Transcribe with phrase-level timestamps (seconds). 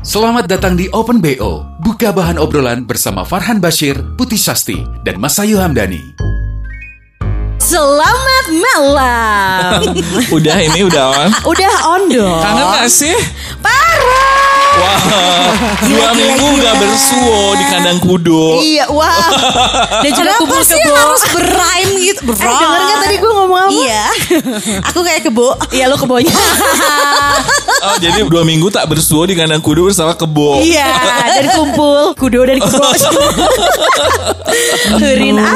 [0.00, 1.60] Selamat datang di Open BO.
[1.76, 6.16] Buka bahan obrolan bersama Farhan Bashir, Putih Sasti, dan Masayu Hamdani.
[7.70, 9.94] Selamat malam.
[10.34, 11.30] Udah ini udah on.
[11.46, 12.42] Udah on dong.
[12.42, 13.14] Kangen gak sih?
[13.62, 14.58] Parah.
[14.70, 15.02] Wah,
[15.82, 18.58] dua minggu gak bersuo di kandang kudo.
[18.58, 19.14] Iya, wah.
[20.02, 20.94] Dan juga Kenapa sih kebo.
[20.94, 22.22] harus berrhyme gitu?
[22.26, 23.70] Eh, denger gak tadi gue ngomong apa?
[23.74, 24.04] Iya.
[24.90, 25.54] Aku kayak kebo.
[25.70, 26.34] Iya, lo kebonya.
[27.86, 30.58] Oh, jadi dua minggu tak bersuo di kandang kudo bersama kebo.
[30.58, 30.90] Iya,
[31.38, 32.82] dan kumpul kudo dan kebo.
[34.98, 35.54] Turin ah.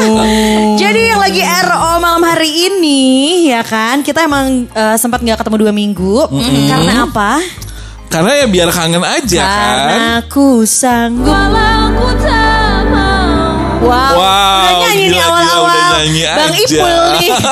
[0.75, 3.03] Jadi yang lagi RO malam hari ini
[3.49, 6.29] ya kan, kita emang eh, sempat nggak ketemu dua minggu.
[6.69, 7.41] Karena apa?
[8.07, 9.49] Karena ya biar kangen aja kan.
[9.49, 11.33] Karena aku sanggup.
[11.33, 13.81] Walau ku tak mau.
[13.85, 15.73] Wow, Wow, udah nyanyi nih gila, gila, awal-awal.
[15.73, 16.61] Bang aja.
[16.63, 17.31] Ipul nih.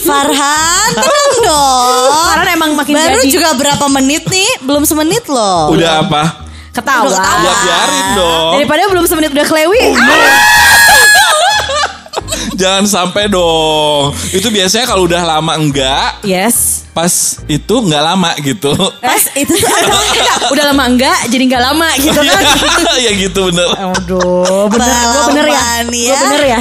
[0.00, 2.10] Farhan, tenang dong.
[2.30, 3.30] Farhan emang makin Baru jadi.
[3.30, 4.50] juga berapa menit nih?
[4.62, 5.70] Belum semenit loh.
[5.74, 6.46] Udah apa?
[6.70, 7.10] Ketawa.
[7.10, 7.42] Udah ketawa.
[7.42, 8.50] Ya biarin dong.
[8.58, 9.82] Daripada belum semenit udah klewi.
[12.60, 14.12] Jangan sampai dong.
[14.36, 16.84] Itu biasanya kalau udah lama enggak, Yes.
[16.92, 17.08] pas
[17.48, 18.68] itu enggak lama gitu.
[19.00, 19.96] Pas itu tuh ada
[20.52, 22.42] Udah lama enggak, jadi enggak lama gitu kan.
[23.08, 23.64] ya gitu bener.
[23.80, 25.62] Aduh, bener, gue bener ya.
[25.88, 26.20] Gue ya.
[26.20, 26.60] bener ya.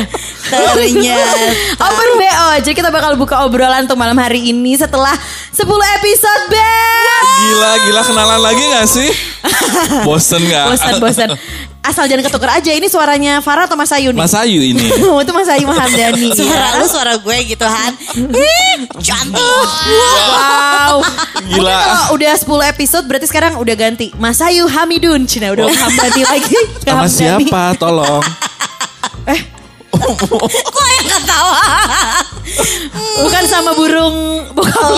[0.49, 1.39] Ternyata.
[1.85, 5.13] Open BO, jadi kita bakal buka obrolan untuk malam hari ini setelah
[5.53, 5.65] 10
[6.01, 7.23] episode Beb.
[7.39, 9.09] Gila, gila kenalan lagi gak sih?
[10.07, 10.75] Bosen gak?
[10.75, 11.29] Bosan, bosan.
[11.79, 14.19] Asal jangan ketuker aja, ini suaranya Farah atau Mas Ayu nih?
[14.19, 14.83] Mas Ayu ini.
[15.09, 16.27] Oh, itu Mas Ayu Mahamdani.
[16.35, 17.93] Suara lu suara gue gitu Han.
[18.29, 19.39] Ih, cantik.
[19.41, 21.01] Wow.
[21.49, 21.79] Gila.
[21.81, 24.11] Kalau udah 10 episode berarti sekarang udah ganti.
[24.19, 25.23] Mas Ayu Hamidun.
[25.25, 26.59] Cina udah Hamdani lagi.
[26.83, 27.73] Sama siapa?
[27.79, 28.21] Tolong.
[30.75, 31.61] Kok yang ketawa?
[33.23, 34.15] Bukan sama burung
[34.55, 34.91] bokap.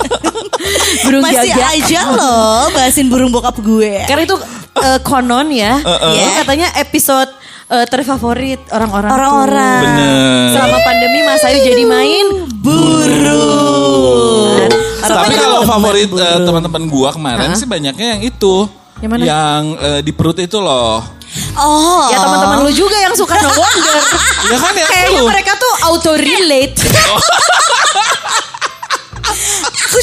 [1.04, 1.70] burung Masih gagak.
[1.82, 4.06] aja loh bahasin burung bokap gue.
[4.06, 4.36] Karena itu
[4.80, 5.78] eh, konon ya.
[6.14, 7.30] Itu katanya episode
[7.70, 9.10] eh, terfavorit orang-orang.
[9.12, 9.82] Orang-orang.
[9.82, 10.50] Bener.
[10.56, 12.26] Selama pandemi Mas Ayu jadi main
[12.62, 14.70] burung.
[15.04, 18.66] Tapi kalau favorit eh, teman-teman gua kemarin sih banyaknya yang itu.
[19.02, 19.22] Yang mana?
[19.26, 21.02] Yang eh, di perut itu loh.
[21.58, 22.06] Oh.
[22.10, 23.98] Ya teman-teman lu juga yang suka no wonder.
[24.52, 26.76] Ya kan ya Kayaknya mereka tuh auto relate.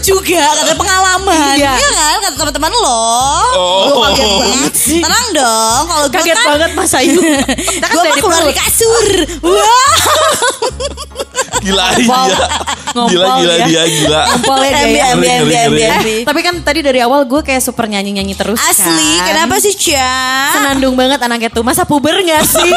[0.02, 1.56] Juga kata pengalaman.
[1.58, 1.74] Iya.
[1.78, 3.06] Iya kan kata teman-teman lo.
[3.56, 4.02] Oh.
[4.12, 5.02] Kaget banget sih.
[5.02, 7.20] Tenang dong kalau gue Kaget kan, banget Mas Ayu.
[7.22, 9.06] Kita kan Gue mah dari keluar dari kasur.
[9.46, 9.94] Wah.
[11.62, 12.10] Gila dia.
[12.92, 13.66] Ngompol Gila gila ya.
[13.70, 14.22] dia gila.
[14.34, 15.84] Ngompol ya, embi, ngeri, embi, ngeri.
[15.86, 16.16] embi.
[16.26, 19.26] Tapi kan tadi dari awal gue kayak super nyanyi-nyanyi terus Asli, kan.
[19.32, 20.58] kenapa sih Cia?
[20.58, 21.62] Senandung banget anaknya tuh.
[21.62, 22.74] Masa puber gak sih?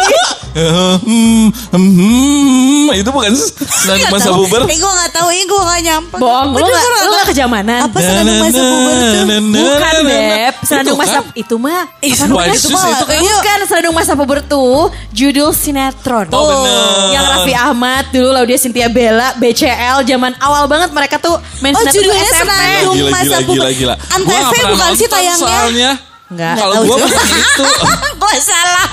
[2.95, 3.33] Itu bukan
[3.67, 4.63] senandung masa puber.
[4.71, 6.17] Eh gue gak tahu, ini gue gak nyampe.
[6.21, 7.21] Bohong, lu gak, lu tahu.
[7.21, 7.81] gak kejamanan.
[7.83, 9.23] Apa senandung masa puber tuh?
[9.55, 11.25] Bukan Beb, senandung Itu masa kan?
[11.35, 12.25] itu mah apa itu
[12.69, 14.81] mah itu kayaknya- Bukan senandung masa puber tuh
[15.11, 16.27] judul sinetron.
[16.31, 16.77] Oh, bener.
[17.13, 21.81] Yang Raffi Ahmad dulu Laudia Cynthia Bella, BCL zaman awal banget mereka tuh main Oh
[21.81, 22.43] sinetron tuh judulnya SMP.
[22.45, 23.55] senandung Gila, masa gila, puber.
[23.55, 23.95] gila, gila.
[23.95, 25.39] Gua Antv nggak pernah bukan sih nonton tayangnya?
[25.41, 25.93] Soalnya.
[26.25, 26.55] Enggak.
[26.57, 27.21] Kalau gue juga.
[27.21, 27.65] itu,
[28.23, 28.89] Gue salah.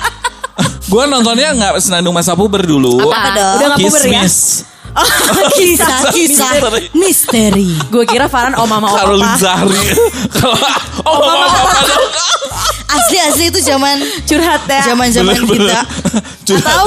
[0.83, 2.99] gue nontonnya nggak senandung masa puber dulu.
[3.07, 3.55] Apa dong?
[3.55, 4.23] Udah gak puber ya?
[5.55, 5.79] Kismis.
[5.79, 6.81] Kisah-kisah Misteri.
[6.93, 7.69] misteri.
[7.87, 9.31] Gue kira Farhan oh mama oh Karolin.
[9.37, 9.77] Zahri.
[11.01, 12.05] Oh, mama papa dong.
[12.87, 14.93] Asli-asli itu zaman Curhat ya.
[14.93, 15.81] zaman-zaman Bener-bener.
[15.81, 15.81] kita.
[16.45, 16.67] Curhat.
[16.67, 16.85] Atau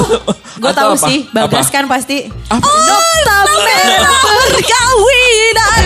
[0.54, 1.06] gue tahu apa?
[1.08, 2.30] sih, Bagas kan pasti.
[2.46, 2.62] Apa?
[2.62, 5.82] Nokta merah Perkawinan.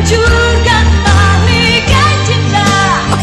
[0.00, 0.43] cinta.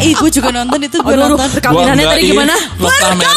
[0.02, 1.48] Ih, gue juga nonton itu gue Aduh, nonton.
[1.62, 2.56] perkawinannya tadi gimana?
[2.78, 3.36] Perkawinan.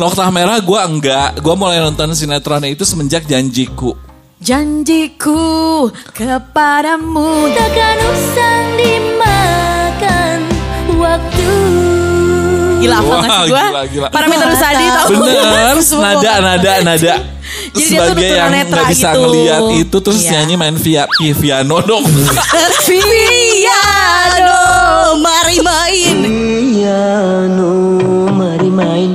[0.00, 1.30] Noktah merah gue enggak.
[1.44, 3.92] Gue mulai nonton sinetronnya itu semenjak janjiku.
[4.42, 5.86] Janjiku
[6.16, 10.38] kepadamu takkan usang dimakan
[10.98, 11.52] waktu.
[12.82, 13.64] Gila nggak sih gue?
[13.70, 14.08] gila, gila.
[14.10, 15.08] Parameter Gua Sadi nggak tau.
[15.14, 17.14] Bener, nada, nada, nada.
[17.72, 19.20] Jadi dia tuh Sebagai yang tunanetra nggak bisa gitu.
[19.22, 20.30] ngeliat itu terus Iya.
[20.34, 22.04] nyanyi main via via piano dong.
[22.84, 24.60] Piano,
[25.18, 26.16] mari main.
[26.72, 27.72] piano
[28.28, 29.10] mari main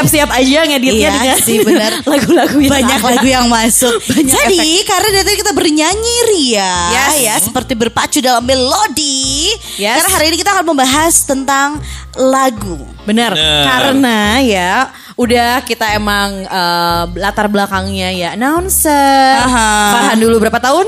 [0.00, 1.92] siap-siap aja ngeditnya Iya dengan sih, benar.
[2.00, 3.94] lagu lagu-lagu yang Banyak lagu yang masuk.
[4.10, 7.14] Banyak Jadi karena dari tadi kita bernyanyi Ria, Yes.
[7.20, 9.52] ya seperti berpacu dalam melodi.
[9.76, 10.00] Yes.
[10.00, 11.68] Karena hari ini kita akan membahas tentang
[12.16, 12.80] lagu.
[13.04, 14.72] Benar, karena ya
[15.14, 19.36] udah kita emang eh, latar belakangnya ya announcer.
[19.44, 19.70] Aha.
[19.92, 20.86] Farhan dulu berapa tahun?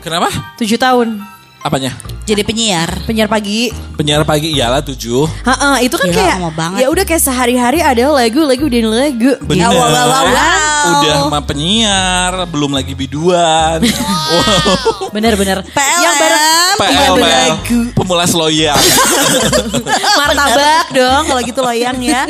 [0.00, 0.32] Kenapa?
[0.56, 1.37] Tujuh tahun.
[1.58, 1.90] Apanya?
[2.22, 3.02] Jadi penyiar.
[3.02, 3.74] Penyiar pagi.
[3.98, 5.26] Penyiar pagi iyalah tujuh.
[5.42, 6.36] Ha itu kan Gila, kayak
[6.78, 9.32] ya udah kayak sehari-hari ada lagu, lagu dan lagu.
[9.42, 9.66] Bener.
[9.66, 11.00] Ya, wow, wow, wow, wow.
[11.02, 13.82] Udah mah penyiar, belum lagi biduan.
[14.30, 15.10] wow.
[15.10, 15.66] Bener-bener.
[15.66, 16.02] PLM.
[16.04, 17.16] Yang bareng PL, PL.
[17.26, 17.80] lagu.
[17.96, 18.78] Pemulas loyang.
[20.20, 22.22] martabak dong kalau gitu loyang ya.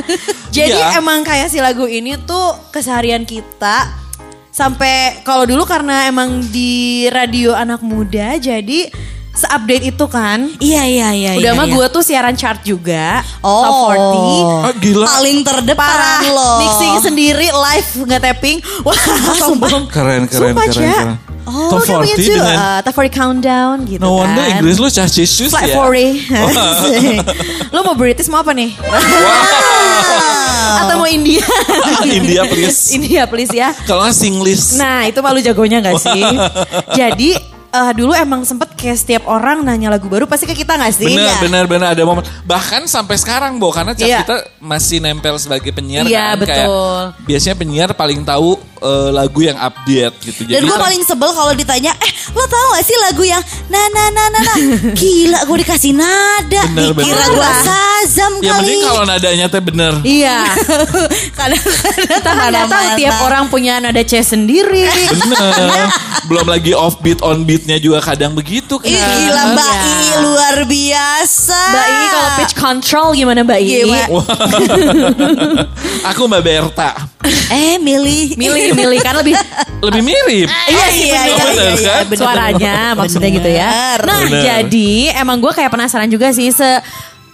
[0.48, 0.98] Jadi Iya.
[1.04, 3.92] emang kayak si lagu ini tuh keseharian kita
[4.48, 8.90] sampai kalau dulu karena emang di radio anak muda jadi
[9.38, 10.50] seupdate itu kan.
[10.58, 11.30] Iya iya iya.
[11.38, 11.74] Udah iya, mah iya.
[11.78, 13.22] gue tuh siaran chart juga.
[13.38, 13.62] Oh.
[13.62, 14.66] Top 40.
[14.66, 15.06] Ah, gila.
[15.06, 16.56] Paling terdepan Parah, loh.
[16.58, 18.58] mixing sendiri live nggak tapping.
[18.82, 18.98] Wah,
[19.40, 19.86] sombong.
[19.86, 20.98] Keren, keren, Sumpah, keren, Cia.
[20.98, 21.18] keren.
[21.48, 24.60] Oh, Top coming 40 into, dengan- uh, Top 40 countdown gitu No wonder kan.
[24.60, 25.80] Inggris lu cacis Flat ya.
[25.80, 27.72] 40.
[27.72, 28.76] Lo mau British mau apa nih?
[30.84, 31.40] Atau mau India?
[32.20, 32.92] India please.
[32.92, 33.72] India please ya.
[33.88, 34.76] Kalau nggak Singlish.
[34.76, 36.20] Nah itu malu jagonya gak sih?
[36.92, 37.30] Jadi
[37.68, 41.06] eh, dulu emang sempet kayak setiap orang nanya lagu baru pasti ke kita gak sih?
[41.06, 41.36] Bener, Ya.
[41.38, 42.24] bener, bener ada momen.
[42.42, 44.22] Bahkan sampai sekarang, Bo, karena Iya.
[44.22, 46.44] kita masih nempel sebagai penyiar Iya, kan.
[46.44, 47.02] Kayak betul.
[47.24, 50.40] biasanya penyiar paling tahu eh, lagu yang update gitu.
[50.46, 54.04] Dan gue paling sebel kalau ditanya, eh lo tau gak sih lagu yang na na
[54.10, 54.54] na na na
[54.98, 59.92] Gila gue dikasih nada Bener, Dikira gue sazam Ya kali mending kalau nadanya teh bener.
[60.04, 60.38] Iya.
[61.38, 64.86] Kadang-kadang Kita nggak tahu tiap orang punya nada C sendiri.
[65.12, 65.88] Bener.
[66.28, 68.88] Belum lagi off beat on beatnya juga kadang begitu kan.
[68.88, 69.86] Ih gila Mbak Iya.
[69.88, 73.68] I luar biasa Mbak I kalau pitch control gimana Mbak I?
[73.84, 74.06] Gimana?
[76.12, 76.90] Aku Mbak Berta.
[77.48, 78.36] Eh milih
[78.74, 79.34] Milih, milih kan lebih
[79.78, 80.48] Lebih mirip.
[80.50, 82.04] Iya sih iya, bener, iya, iya, iya, iya, kan?
[82.10, 83.68] bener, suaranya maksudnya gitu ya.
[83.70, 83.98] Bener.
[84.04, 84.42] Nah Bener.
[84.42, 84.90] jadi
[85.22, 86.82] emang gue kayak penasaran juga sih se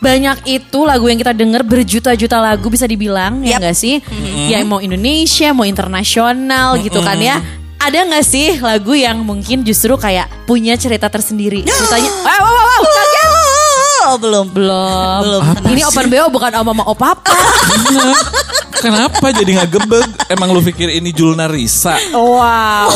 [0.04, 3.58] banyak itu lagu yang kita denger berjuta-juta lagu bisa dibilang ya Yap.
[3.64, 4.04] nggak sih?
[4.52, 7.40] Ya mau Indonesia mau internasional gitu kan ya.
[7.80, 11.64] Ada nggak sih lagu yang mungkin justru kayak punya cerita tersendiri?
[11.64, 12.93] Ceritanya, wow, wow, wow, wow.
[14.14, 15.18] Oh belum Belum.
[15.26, 15.42] Belum.
[15.74, 17.34] Ini open BO bukan om mama opapa.
[18.78, 20.06] Kenapa jadi nggak gebeg?
[20.30, 21.98] Emang lu pikir ini Julna Risa?
[22.14, 22.94] Wow.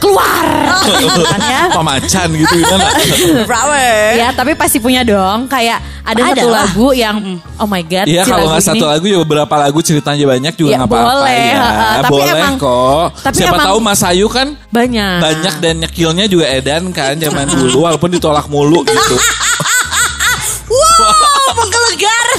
[0.00, 0.44] Keluar.
[1.36, 1.62] Kan ya.
[1.68, 2.88] Pamacan gitu gimana?
[4.24, 6.60] Ya tapi pasti punya dong Kayak ada, Ada satu lah.
[6.62, 7.16] lagu yang
[7.56, 10.68] Oh my god Iya si kalau nggak satu lagu ya beberapa lagu ceritanya banyak juga
[10.68, 11.56] Ya, nggak apa-apa boleh, ya.
[11.56, 11.94] heeh.
[11.96, 13.06] Tapi boleh emang- kok.
[13.18, 17.46] tapi Siapa emang- tahu Mas Ayu kan Banyak banyak dan nyekilnya juga edan kan zaman
[17.48, 19.16] dulu walaupun ditolak mulu gitu.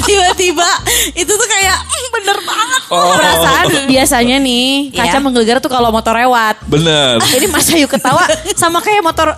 [0.05, 0.69] Tiba-tiba
[1.13, 5.19] Itu tuh kayak "Hmm, bener banget Oh, Perasaan biasanya nih Kaca Iya.
[5.19, 7.17] menggelegar tuh kalau motor lewat bener.
[7.23, 8.23] Jadi Mas Ayu ketawa
[8.53, 9.33] Sama kayak motor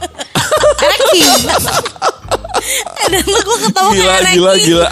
[0.78, 1.48] Ereking
[3.08, 4.88] Dan gue ketawa Gila, kayak gila, gila.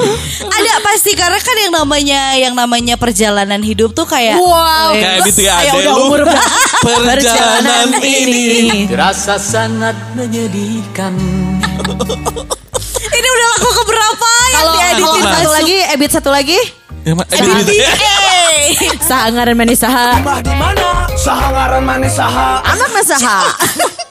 [0.56, 5.28] Ada pasti karena kan yang namanya yang namanya perjalanan hidup tuh kayak Wow Kayak Terus
[5.30, 6.02] gitu ya Ayo ada lu.
[6.04, 6.44] umur berapa
[6.84, 8.84] Perjalanan ini.
[8.84, 11.16] Terasa sangat menyedihkan
[13.18, 15.56] ini udah lagu keberapa yang dieditin satu masuk?
[15.58, 16.58] lagi Ebit satu lagi
[17.04, 17.12] eh,
[17.76, 17.92] ya.
[17.92, 18.80] Hey.
[19.08, 21.04] Saha ngaran manis saha di mana?
[21.20, 22.64] Saha ngaran manis saha.
[22.64, 23.40] Anak na saha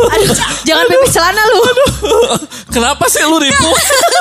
[0.00, 1.60] Aduh, jangan pipis celana lu.
[2.72, 3.74] Kenapa sih lu ripuh?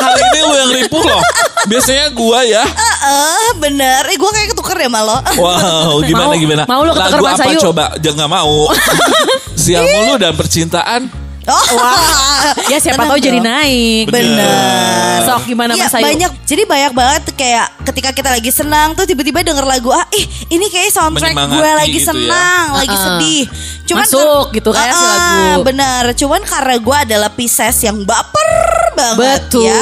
[0.03, 1.23] Hari ini lu yang ripuh loh.
[1.65, 2.63] Biasanya gua ya.
[2.67, 4.05] Heeh, bener.
[4.05, 5.17] Eh, gue kayak ketuker ya malo.
[5.39, 6.63] Wow, gimana Mau- gimana?
[6.67, 7.85] mau lu ketukar Lagu apa coba?
[7.99, 8.69] Jangan mau.
[9.55, 11.01] Sial mulu dan percintaan.
[11.51, 11.65] Oh,
[12.65, 13.47] Ya siapa Tenang tahu jadi dong.
[13.47, 14.05] naik.
[14.07, 15.19] Bener.
[15.21, 16.05] Sok gimana Iya, Mas Ayu?
[16.05, 16.31] banyak.
[16.43, 20.65] Jadi banyak banget kayak ketika kita lagi senang tuh tiba-tiba denger lagu ah, ih ini
[20.67, 22.07] kayak soundtrack gue lagi gitu ya.
[22.07, 23.05] senang, lagi Uh-uh.
[23.17, 23.43] sedih.
[23.89, 25.65] Masuk gitu kan si Ah, lagu.
[25.65, 26.03] Bener.
[26.13, 28.49] Cuman karena gue adalah Pisces yang baper
[28.93, 29.65] banget Betul.
[29.65, 29.81] ya.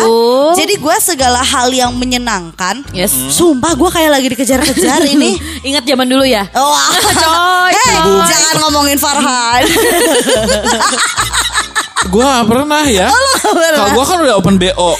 [0.55, 2.87] Jadi gue segala hal yang menyenangkan.
[2.89, 3.11] Yes.
[3.11, 5.35] Sumpah gue kayak lagi dikejar-kejar ini.
[5.61, 6.47] Ingat zaman dulu ya?
[6.49, 6.95] Wah,
[7.67, 8.23] Coy, Hey, coy.
[8.25, 9.63] jangan ngomongin Farhan.
[12.13, 13.09] Gua gak pernah ya.
[13.41, 14.91] Kalau gua kan udah open BO.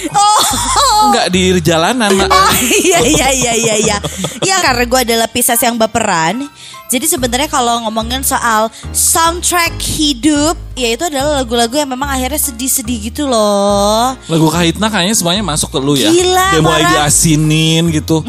[1.08, 2.10] Enggak di jalanan.
[2.28, 3.98] Oh iya iya iya iya iya.
[4.42, 6.50] Ya karena gue adalah Pisces yang baperan.
[6.88, 13.12] Jadi sebenarnya kalau ngomongin soal soundtrack hidup, ya itu adalah lagu-lagu yang memang akhirnya sedih-sedih
[13.12, 14.16] gitu loh.
[14.32, 16.08] Lagu Kahitna kayaknya semuanya masuk ke lu ya.
[16.08, 18.24] Gila, Dia mulai diasinin gitu.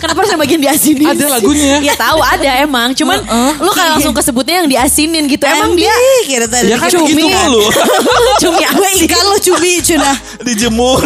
[0.00, 1.12] Kenapa harus yang bagian diasinin?
[1.12, 1.76] Ada lagunya.
[1.84, 2.94] Ya tahu ada emang.
[2.96, 3.20] Cuman
[3.60, 5.44] lu kan langsung kesebutnya yang diasinin gitu.
[5.44, 5.92] Emang dia
[6.24, 7.10] kira tadi Ya kan Cumi.
[7.10, 7.66] gitu mulu.
[8.42, 10.12] cumi Gue ikan lo cumi cuna.
[10.46, 11.04] Dijemur.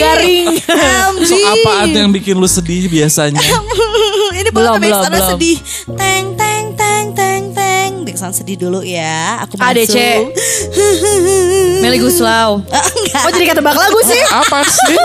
[0.00, 0.56] Garing.
[1.14, 1.28] MG.
[1.28, 3.38] So apaan yang bikin lu sedih biasanya?
[4.40, 5.58] Ini Belum, belum, belum, sedih.
[5.94, 7.90] Teng teng teng teng teng.
[8.06, 9.44] Backsound sedih dulu ya.
[9.44, 9.70] Aku masuk.
[9.76, 9.96] ADC.
[11.82, 12.60] Meli Guslau.
[12.66, 13.22] Eh, Enggak.
[13.24, 14.22] Oh jadi kayak tebak lagu sih?
[14.28, 14.96] Apa sih?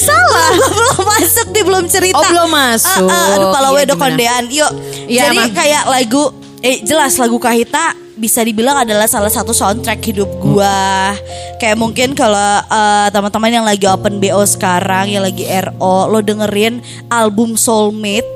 [0.00, 0.50] Salah.
[0.56, 2.18] belum masuk nih belum cerita.
[2.20, 3.08] Oh, belum masuk.
[3.08, 4.44] Ah, ah, aduh kalau Iya, wedo kondean.
[4.50, 4.70] Yuk.
[5.08, 5.50] Iya, Jadi emang.
[5.56, 6.24] kayak lagu
[6.60, 11.14] eh jelas lagu Kahita bisa dibilang adalah salah satu soundtrack hidup gua.
[11.62, 16.82] Kayak mungkin kalau eh, teman-teman yang lagi open BO sekarang, yang lagi RO, lo dengerin
[17.08, 18.26] album Soulmate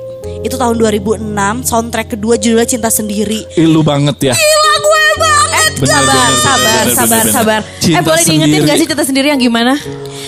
[0.43, 3.47] itu tahun 2006, soundtrack kedua judulnya Cinta Sendiri.
[3.59, 4.35] Ih, lu banget ya.
[4.35, 5.73] Gila gue banget.
[5.83, 7.61] Bener, sabar, bener, sabar, bener, sabar, bener, sabar.
[7.63, 7.83] bener.
[7.83, 8.71] Cinta eh boleh diingetin sendiri.
[8.71, 9.75] gak sih cerita sendiri yang gimana?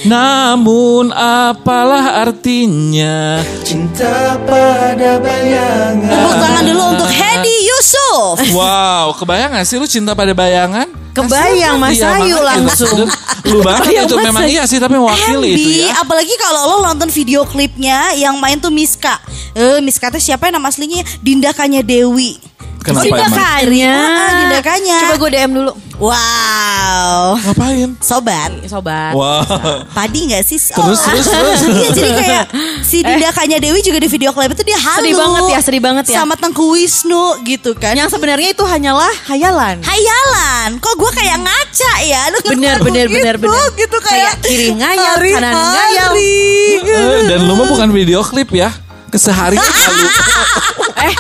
[0.05, 3.41] Namun apalah artinya?
[3.65, 8.37] Cinta pada bayangan Tepuk tangan dulu untuk Hedi Yusuf.
[8.53, 10.93] Wow, kebayang gak sih lu cinta pada bayangan?
[11.17, 13.09] Kebayang, Mas Iya, Ayu langsung.
[13.49, 16.01] Lu banget Kebayang, itu memang iya sih tapi mewakili itu ya.
[16.01, 19.21] apalagi kalau lo nonton video klipnya yang main tuh Miska.
[19.53, 21.05] Eh, Miska tuh siapa yang nama aslinya?
[21.21, 22.41] Dinda Kanya Dewi.
[22.85, 23.33] Kenapa emang?
[23.33, 23.95] Kanya.
[23.97, 24.99] Ah, Dinda Kanya.
[25.01, 25.73] Coba gue DM dulu.
[25.97, 27.39] Wow.
[27.41, 27.91] Ngapain?
[28.03, 28.51] Sobat.
[28.69, 29.17] Sobat.
[29.17, 29.89] Wow.
[29.97, 30.61] Padi gak sih?
[30.77, 31.61] Terus, terus, terus.
[31.75, 32.45] Iya jadi kayak
[32.85, 35.01] si Dinda Kanya Dewi juga di video klip itu dia halu.
[35.01, 36.17] Sedih banget ya, sedih banget ya.
[36.21, 37.97] Sama Tengku Wisnu gitu kan.
[37.97, 39.81] Yang sebenarnya itu hanyalah hayalan.
[39.81, 43.67] Hayalan, kok gue kayak ngaca ya denger Bener, bener, gitu, bener, bener.
[43.81, 46.11] gitu kayak, Kayak kiri ngayal, kanan ngayal.
[46.21, 48.69] Eh, Dan lu mah bukan video klip ya.
[49.09, 50.07] Keseharian lalu.
[51.05, 51.15] Eh,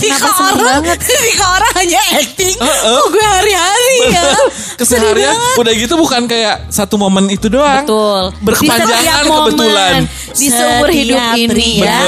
[0.00, 0.98] kenapa seneng orang, banget?
[1.04, 2.96] ketika orang hanya acting, Heeh.
[2.96, 4.22] kok gue hari-hari ya.
[4.80, 7.84] Keseharian udah gitu bukan kayak satu momen itu doang.
[7.84, 8.22] Betul.
[8.40, 9.92] Berkepanjangan Di momen, kebetulan.
[10.32, 12.00] Di seumur hidup ini ya.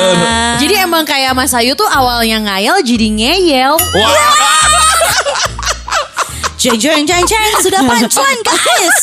[0.56, 3.74] Jadi emang kayak Mas Ayu tuh awalnya ngayal jadi ngeyel.
[3.76, 4.12] Wah,
[6.62, 8.98] Jeng jeng jeng jeng sudah punchline guys.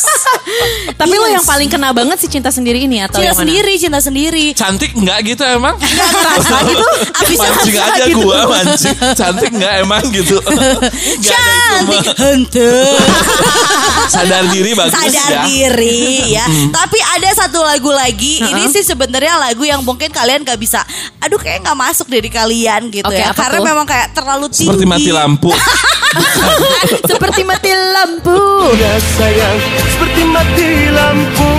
[1.00, 1.34] Tapi lo Yes.
[1.36, 3.42] yang paling kena banget sih cinta sendiri ini atau Cinta yang mana?
[3.44, 4.46] sendiri, cinta sendiri.
[4.52, 5.76] cantik nggak gitu emang?
[5.76, 6.86] Terasa gitu,
[7.20, 8.16] abisnya mancing aja gitu.
[8.18, 8.96] gua mancing.
[9.12, 10.36] Cantik nggak emang gitu?
[11.20, 12.72] Cantik hente.
[14.08, 15.42] sadar diri bagus Sadar ya.
[15.46, 16.44] diri ya.
[16.72, 18.40] Tapi ada satu lagu lagi.
[18.40, 20.80] Ini sih sebenarnya lagu yang mungkin kalian gak bisa.
[21.20, 23.30] Aduh kayak nggak masuk dari kalian gitu Oke, ya.
[23.30, 23.66] Karena tuh?
[23.66, 24.66] memang kayak terlalu tinggi.
[24.66, 25.52] Seperti mati lampu.
[27.02, 28.38] Seperti mati lampu.
[28.78, 29.56] Ya sayang
[29.88, 31.50] seperti mati lampu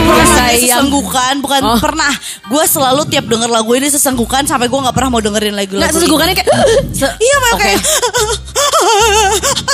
[0.00, 0.60] Pernah sayang.
[0.80, 1.78] sesenggukan bukan Oh.
[1.78, 2.12] pernah
[2.44, 5.82] gue selalu tiap denger lagu ini sesenggukan sampai gue nggak pernah mau dengerin lagu Nggak
[5.84, 6.48] lagu sesungguhnya kayak
[6.92, 7.62] se- iya memang Oke.
[7.64, 7.80] kayak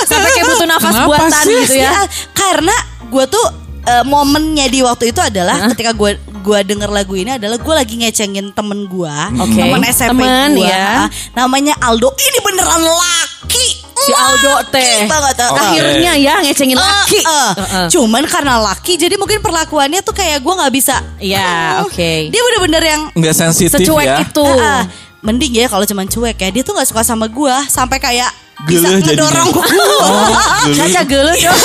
[0.03, 1.57] sampai kayak butuh nafas Kenapa buatan sih?
[1.59, 1.89] gitu ya.
[1.89, 2.01] Iya,
[2.31, 2.75] karena
[3.07, 3.45] gue tuh
[3.83, 7.93] eh, momennya di waktu itu adalah ketika gue gua denger lagu ini adalah gue lagi
[7.97, 9.57] ngecengin temen gue Oke.
[9.57, 11.11] temen SMP Temen, gue ya.
[11.33, 13.76] namanya Aldo ini beneran laki
[14.07, 15.03] Si Aldo Laki teh.
[15.05, 15.47] banget eh.
[15.47, 15.59] Oke.
[15.59, 17.19] Akhirnya ya ngecengin laki.
[17.19, 17.51] Eh, eh.
[17.57, 17.87] Heeh.
[17.89, 20.95] Cuman karena laki jadi mungkin perlakuannya tuh kayak gue nggak bisa.
[21.17, 22.11] Iya, Oh, oke.
[22.27, 24.17] Dia bener-bener yang Nggak sensitif Secuek ya.
[24.21, 24.45] itu.
[24.45, 24.83] Eh, eh,
[25.19, 26.49] mending ya kalau cuman cuek ya.
[26.49, 28.31] Dia tuh nggak suka sama gue sampai kayak
[28.63, 29.67] bisa ngedorong gue.
[30.77, 31.59] Caca gelut dong.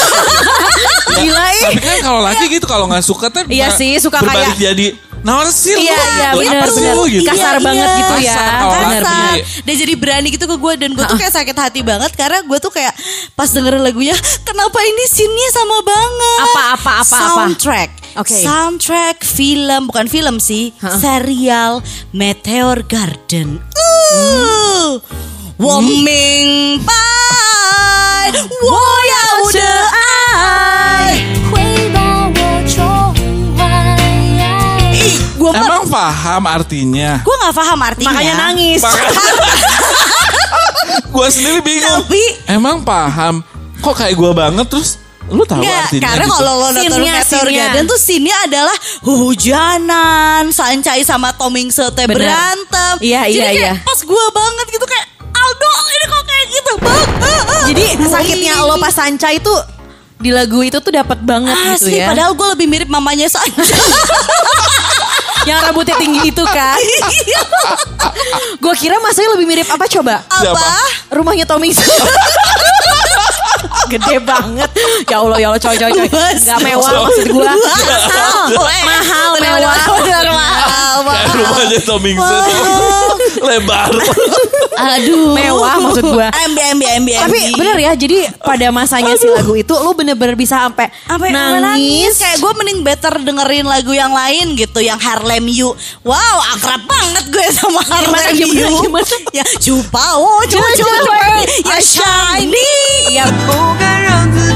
[1.17, 1.63] Gila ih.
[1.65, 4.87] Tapi kan kalau laki gitu kalau nggak suka tuh Iya sih, suka berbalik kayak- jadi
[5.23, 5.83] nawar sih lu.
[5.87, 7.27] Iya, iya, Lu benar, apa lu gitu.
[7.27, 8.35] Kasar banget gitu ya.
[8.35, 9.07] Kasar kalau Benar, laki.
[9.07, 9.35] Kasar.
[9.63, 12.59] Dia jadi berani gitu ke gue dan gue tuh kayak sakit hati banget karena gue
[12.59, 12.95] tuh kayak
[13.39, 16.41] pas dengerin lagunya kenapa ini scene-nya sama banget.
[16.43, 17.19] Apa, apa, apa, apa?
[17.23, 17.91] Soundtrack.
[18.21, 18.37] Oke.
[18.45, 21.81] Soundtrack film bukan film sih, serial
[22.13, 23.57] Meteor Garden.
[24.13, 25.01] Uh.
[25.63, 29.02] Wo Ming Pai, wo yao
[36.03, 37.11] paham artinya?
[37.23, 38.11] gue nggak paham artinya.
[38.11, 38.81] Makanya nangis.
[41.13, 42.03] Gue sendiri bingung.
[42.05, 43.45] Tapi Emang paham?
[43.79, 44.97] Kok kayak gue banget terus?
[45.29, 46.35] Lu tahu Enggak, artinya karena gitu?
[46.35, 47.47] kalau lo nonton Meteor.
[47.49, 52.17] Garden tuh scene-nya adalah hujanan, Sancai sama Toming Sete Bener.
[52.27, 52.95] berantem.
[53.01, 53.73] Iya, Jadi iya, iya.
[53.81, 57.09] pas gue banget gitu kayak Aldo ini kok kayak gitu bang.
[57.73, 59.53] Jadi sakitnya lo pas Sanca itu
[60.23, 62.07] di lagu itu tuh dapat banget gitu Asli, ya.
[62.13, 63.53] padahal gue lebih mirip mamanya Sancai.
[65.43, 66.79] Yang rambutnya tinggi itu kan.
[68.63, 70.23] Gue kira masanya lebih mirip apa coba?
[70.27, 70.71] Apa?
[71.11, 71.75] Rumahnya Tommy
[73.91, 74.71] Gede banget.
[75.05, 76.09] Ya Allah, ya Allah, coy, coy, coy.
[76.41, 77.45] Gak mewah maksud gue.
[77.45, 78.49] Mahal,
[78.89, 79.77] mahal, mewah.
[81.03, 82.43] Mahal, rumahnya Tomingson
[83.43, 83.93] lebar.
[84.73, 85.35] Aduh.
[85.37, 86.27] Mewah maksud gue.
[86.33, 90.59] MB, MB, MB, Tapi bener ya, jadi pada masanya si lagu itu lu bener-bener bisa
[90.67, 92.19] sampai Sampai nangis.
[92.19, 95.75] Kayak gue mending better dengerin lagu yang lain gitu Yang Harlem You.
[96.03, 98.71] Wow akrab banget gue sama Harlem gimana, You.
[98.91, 99.17] gimana?
[99.31, 100.87] Ya Cupao Cucu
[101.67, 102.71] Ya Shiny.
[103.13, 104.53] Ya Bukan 让自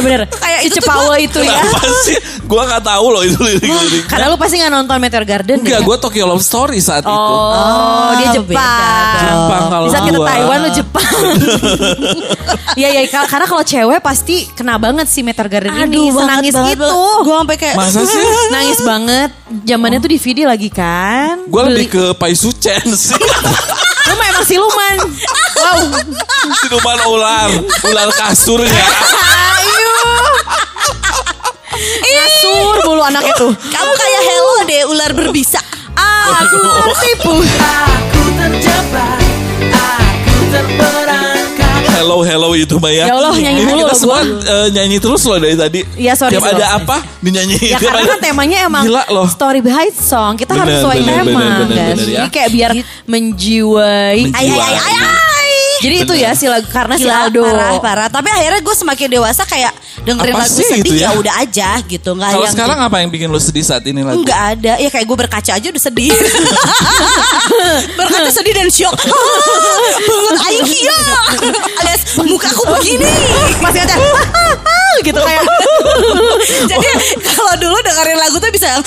[0.00, 0.22] bener-bener.
[0.30, 1.54] Kayak si itu gua- itu ya.
[1.54, 2.16] Kenapa sih?
[2.42, 4.04] Gue gak tahu loh itu lirik-lirik.
[4.06, 5.84] Karena lu pasti gak nonton Meteor Garden Enggak, ya?
[5.84, 7.10] gue Tokyo Love Story saat itu.
[7.10, 9.12] Oh, dia beda Jepang.
[9.18, 10.18] Jepang kalau Di saat kita.
[10.24, 11.10] Taiwan lu Jepang.
[12.70, 16.08] Iya iya kar- karena kalau cewek pasti kena banget sih Meteor Garden ini.
[16.08, 16.88] Senangis itu.
[17.20, 18.22] Gue sampai kayak Masa sih?
[18.54, 19.30] Nangis banget.
[19.64, 21.42] Zamannya tuh DVD lagi kan.
[21.44, 23.18] Gue lebih ke Pai Sucen sih.
[24.08, 24.96] Lu mah emang siluman.
[25.52, 25.80] Wow.
[26.56, 27.50] Siluman ular.
[27.84, 28.86] Ular kasur ya.
[31.78, 32.14] Ayo.
[32.14, 33.52] Ngasur mulu anaknya tuh.
[33.54, 35.60] kamu kayak hello deh ular berbisa.
[36.28, 37.34] Aku tertipu.
[41.90, 43.04] Hello hello itu Mbak ya.
[43.04, 44.38] Ya Allah, nyanyi Ini mulu kita loh semua gua.
[44.38, 45.80] eh, nyanyi terus loh dari tadi.
[45.98, 46.56] Iya, sorry, Tiap sorry.
[46.56, 47.68] ada apa dinyanyiin.
[47.68, 49.26] Ya karena kan temanya emang Gila loh.
[49.26, 50.38] story behind song.
[50.38, 51.90] Kita harus Bener, sesuai bener, tema bener, bener, guys.
[51.92, 52.16] bener, ya.
[52.16, 52.70] Jadi kayak biar
[53.04, 54.18] menjiwai.
[54.30, 54.38] Menjiwai.
[54.38, 55.37] Ay, ay, ay, ay, ay.
[55.78, 57.42] Jadi itu ya si lagu karena si Gila, Aldo.
[57.46, 58.08] parah, parah.
[58.10, 61.10] Tapi akhirnya gue semakin dewasa kayak dengerin Apa lagu sih sedih itu ya?
[61.10, 62.10] ya udah aja gitu.
[62.18, 64.22] Nggak Kalau yang sekarang apa yang bikin lu sedih saat ini lagu?
[64.22, 64.72] Enggak ada.
[64.82, 66.10] Ya kayak gue berkaca aja udah sedih.
[67.98, 68.96] berkaca sedih dan syok.
[70.08, 70.98] Banget aing kia.
[71.84, 73.12] Alias mukaku begini.
[73.62, 73.94] Masih ada
[75.02, 75.44] gitu kayak
[76.70, 76.88] Jadi
[77.22, 78.80] kalau dulu dengerin lagu tuh bisa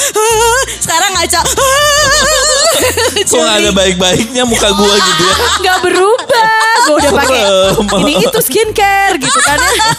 [0.82, 1.42] sekarang ngaca.
[3.32, 5.36] Kok gak ada baik-baiknya muka gua gitu ya?
[5.62, 6.50] nggak berubah.
[6.82, 7.42] Gue udah pakai
[8.02, 9.90] ini itu skincare gitu kan ya.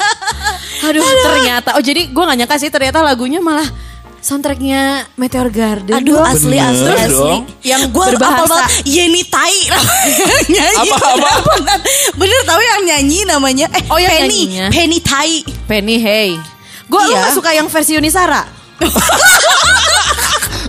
[0.90, 1.78] Aduh, ternyata.
[1.78, 3.66] Oh jadi gue gak nyangka sih ternyata lagunya malah
[4.22, 4.80] soundtracknya
[5.14, 5.92] Meteor Garden.
[5.92, 6.24] Aduh Dong.
[6.24, 7.10] asli Bener asli asli.
[7.12, 7.42] dong.
[7.60, 8.38] Yang gue berbahasa.
[8.38, 9.56] apal banget Yeni Tai
[10.54, 10.78] nyanyi.
[10.88, 11.30] Apa, apa?
[11.52, 11.78] Bener,
[12.14, 14.66] bener tahu yang nyanyi namanya eh Oh, yang Penny nyanyinya.
[14.70, 15.32] Penny Tai.
[15.66, 16.30] Penny Hey.
[16.86, 17.20] Gue lu Iya.
[17.24, 18.42] gak suka yang versi Yunisara.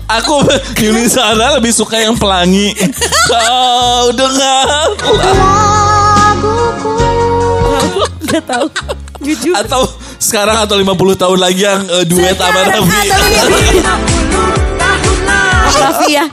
[0.06, 0.44] Aku
[0.78, 2.76] Yuni Sara lebih suka yang pelangi.
[3.24, 4.92] Kau dengar
[8.24, 8.66] Gak tau.
[9.20, 9.56] Jujur.
[9.56, 9.88] atau
[10.24, 13.08] sekarang atau 50 tahun lagi yang eh, duet sama Raffi.
[15.74, 16.24] Raffi ya.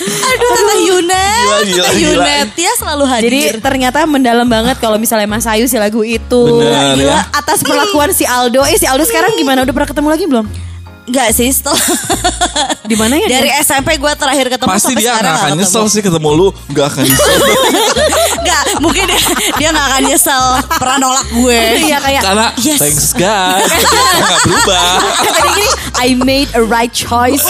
[0.00, 1.44] Aduh Tante Yunet.
[1.44, 2.12] Gila, gila, Tante gila.
[2.14, 3.30] Yunet ya selalu hadir.
[3.30, 6.42] Jadi ternyata mendalam banget kalau misalnya Mas Ayu si lagu itu.
[6.60, 7.20] Bener, Gila, ya.
[7.32, 8.62] atas perlakuan si Aldo.
[8.68, 9.64] Eh si Aldo sekarang gimana?
[9.64, 10.46] Udah pernah ketemu lagi belum?
[11.06, 11.80] Enggak sih setelah
[12.90, 13.26] Di mana ya?
[13.26, 13.62] Dari dia?
[13.62, 16.48] SMP gue terakhir ketemu Pasti dia sekarang gak akan nggak nyesel sih ketemu lu.
[16.74, 17.34] Gak akan nyesel.
[18.40, 19.20] Enggak, mungkin dia,
[19.58, 21.60] dia gak akan nyesel pernah nolak gue.
[21.90, 22.78] Iya kayak Karena Yes.
[22.82, 23.62] thanks God.
[23.62, 24.90] Kita gak berubah.
[25.22, 25.66] Tadi gini,
[26.00, 27.44] I made a right choice,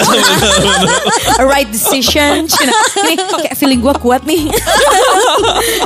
[1.38, 2.46] a right decision.
[2.46, 2.72] Cina,
[3.06, 4.48] Ini kayak feeling gue kuat nih.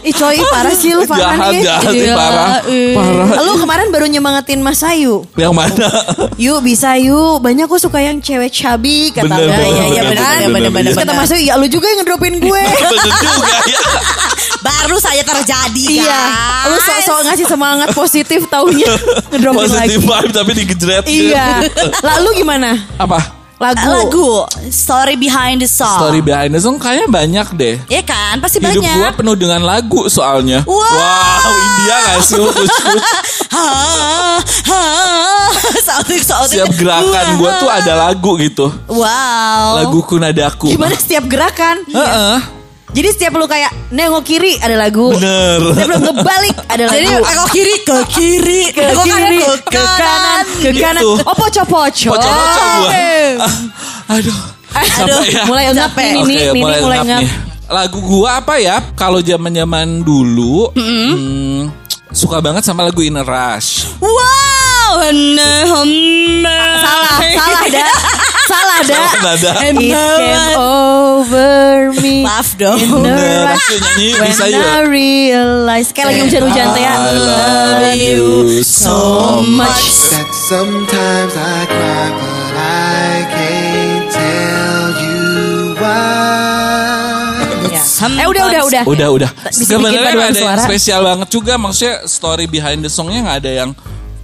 [0.02, 1.62] Ih coy, parah sih lu Farhan Jahat, nih.
[1.62, 2.48] jahat, nih, Gila, parah.
[2.94, 3.28] Parah.
[3.40, 5.24] Lu kemarin baru nyemangatin Mas Ayu.
[5.34, 5.88] Yang mana?
[6.36, 10.02] Yuk bisa yuk, banyak kok suka yang cewek cabi kata Bener, Iya, bener, iya, iya,
[10.02, 10.92] bener, bener, bener, bener, bener, bener.
[10.92, 11.00] bener.
[11.00, 12.62] Kata Mas Ayu, ya lu juga yang ngedropin gue.
[12.84, 13.80] Bener juga ya.
[14.60, 16.66] Baru saya terjadi Iya, guys.
[16.66, 18.88] lu sok-sok ngasih semangat positif taunya
[19.30, 19.96] ngedropin lagi.
[19.96, 21.04] Positive vibe tapi digejret.
[21.04, 21.46] Iya.
[22.08, 22.70] Lalu gimana?
[22.96, 23.34] Apa?
[23.62, 23.86] Lagu.
[23.86, 24.30] Lagu
[24.68, 25.94] Story Behind the Song.
[25.94, 27.76] Story behind the song kayaknya banyak deh.
[27.86, 28.96] Iya kan, pasti Hidup banyak.
[28.98, 30.66] gua penuh dengan lagu soalnya.
[30.66, 30.82] Wow.
[30.82, 32.34] Wow, India gak sih?
[35.84, 36.58] Sautik, sautik.
[36.58, 38.66] Setiap gerakan gua tuh ada lagu gitu.
[38.90, 39.78] Wow.
[39.86, 40.74] Laguku nadaku.
[40.74, 41.86] Gimana setiap gerakan?
[41.86, 42.63] Heeh.
[42.94, 45.11] Jadi setiap lu kayak nengok kiri ada lagu.
[45.11, 45.59] Bener.
[45.74, 46.94] Setiap lu ngebalik ada lagu.
[46.94, 51.02] Jadi aku kiri ke kiri, ke kiri, ke ke kanan, ke kanan.
[51.02, 51.11] Gitu.
[51.26, 52.11] Oh poco-poco.
[52.14, 52.90] Pocong-pocong gua.
[52.94, 53.30] Eh.
[53.42, 54.38] Ah, Aduh.
[54.74, 55.42] Sampai ya.
[55.46, 56.22] Mulai ngap nih, nih,
[56.54, 57.22] nih, mulai, mulai ngap.
[57.66, 58.78] Lagu gua apa ya?
[58.94, 61.70] Kalau zaman-zaman dulu, hmm,
[62.14, 63.90] suka banget sama lagu Inner Rush.
[63.98, 64.94] Wow.
[66.85, 68.23] Salah, salah dah.
[68.54, 68.94] Salah dah.
[68.94, 69.50] Salah nada.
[69.66, 72.22] It came over me.
[72.22, 72.78] Maaf dong.
[72.78, 74.62] nyanyi when I ya.
[74.86, 75.90] realize.
[75.90, 76.94] Kayak lagi hujan-hujan tuh ya.
[76.94, 78.22] I love you
[78.62, 80.14] so much.
[80.14, 85.22] that sometimes I cry, but I can't tell you
[85.82, 86.54] why.
[88.04, 88.82] Eh udah, udah, udah.
[88.84, 89.30] Udah, udah.
[89.50, 91.58] Sebenarnya ada yang spesial banget juga.
[91.58, 93.70] Maksudnya story behind the songnya nggak ada yang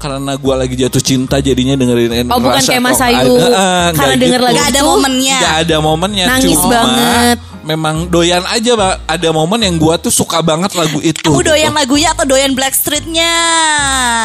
[0.01, 3.37] karena gua lagi jatuh cinta jadinya dengerin Oh, bukan kayak Mas Ayu.
[3.37, 5.39] Heeh, nggak Karena denger lagu Gak ada momennya.
[5.39, 7.39] Gak ada momennya Nangis cuma banget.
[7.61, 8.95] Memang doyan aja Mbak.
[9.05, 11.77] Ada momen yang gua tuh suka banget lagu itu Aku doyan gitu.
[11.77, 13.33] lagunya atau doyan Blackstreet-nya?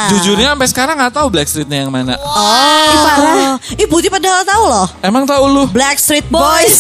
[0.08, 2.88] Jujurnya sampai sekarang gak tahu Blackstreetnya yang mana Oh.
[2.88, 3.56] Ih parah.
[3.76, 4.88] Ih Putih padahal tahu loh.
[5.00, 5.64] Emang tahu lu?
[5.68, 6.80] Blackstreet Boys.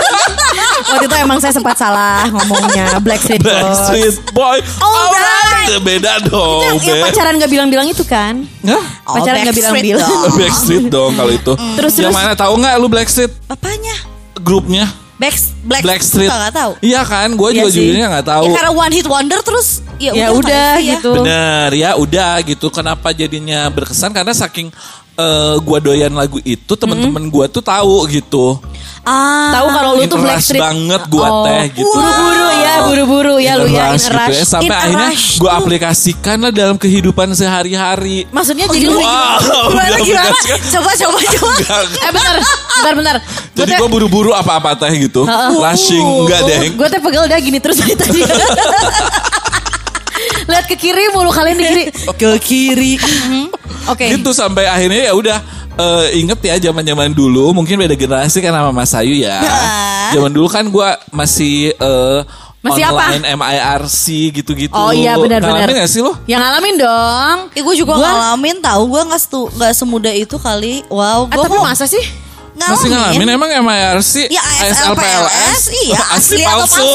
[0.86, 3.52] Waktu itu emang saya sempat salah ngomongnya Blackstreet Boys.
[3.52, 5.68] Backstreet Boy Alright.
[5.68, 8.48] Ya, Beda dong Yang, yang pacaran gak bilang-bilang itu kan?
[8.64, 8.84] Hah?
[9.04, 10.08] Oh, Pacaran nggak bilang-bilang.
[10.08, 10.32] dong.
[10.34, 12.16] Backstreet dong kalau itu Terus, Yang terus.
[12.16, 13.92] mana tahu nggak lu Blackstreet Apanya?
[14.36, 15.32] Grupnya Back,
[15.64, 16.72] Black, Blackstreet Gak tahu.
[16.80, 17.76] Iya kan Gue Iya juga sih.
[17.82, 20.92] jujurnya gak tahu Ya karena one hit wonder terus ya, Ya udah, udah nggak ya?
[20.92, 21.10] gitu.
[21.16, 24.68] Bener ya udah gitu kenapa jadinya berkesan karena saking
[25.16, 28.60] eh, gua doyan lagu itu teman-teman gua tuh tahu gitu.
[29.06, 31.86] Ah, Tahu kalau lu tuh rush Blackstreet banget gua Oh, teh gitu.
[31.86, 33.34] Buru-buru ya, buru-buru.
[33.38, 34.42] Ya lu ya in rush gitu ya.
[34.42, 35.38] Sampai In akhirnya rush.
[35.38, 38.26] gua aplikasikan lah dalam kehidupan sehari-hari.
[38.28, 39.96] Maksudnya jadi lu Wow, gimana?
[40.02, 40.34] Gimana?
[40.74, 41.54] Coba coba coba.
[41.78, 43.16] Eh bentar, bentar, bentar.
[43.54, 45.22] Jadi gue buru-buru apa-apa teh gitu.
[45.54, 46.58] Lashing enggak deh.
[46.74, 48.20] Gue teh pegel udah gini terus dari tadi.
[50.46, 51.84] Lihat ke kiri mulu kalian di kiri.
[52.20, 52.92] Ke kiri.
[53.86, 54.06] Oke.
[54.10, 55.38] Gitu sampai akhirnya ya udah
[55.74, 59.42] eh, inget ya zaman-zaman dulu mungkin beda generasi kan sama Mas Ayu ya.
[60.14, 62.20] Zaman dulu kan gua masih eh,
[62.62, 62.98] Masih apa?
[63.14, 64.04] online MIRC
[64.34, 64.74] gitu-gitu.
[64.74, 65.70] Oh iya benar-benar.
[65.70, 66.18] Ngalamin gak sih lo?
[66.26, 67.36] Yang ngalamin dong.
[67.54, 69.22] Eh, gue juga Gua- ngalamin tahu gue nggak
[69.54, 70.82] nggak semudah itu kali.
[70.90, 72.02] Wow, Eh, gue tapi masa sih?
[72.56, 74.32] Masih ngalamin emang MIRC?
[74.32, 76.88] Ya ASLPLS, iya asli, atau palsu.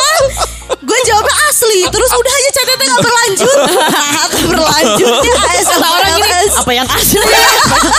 [0.88, 6.52] gue jawabnya asli, terus udah aja catatan nggak berlanjut, Nggak berlanjutnya Kata orang gini, ASLPLS.
[6.56, 7.20] apa yang asli?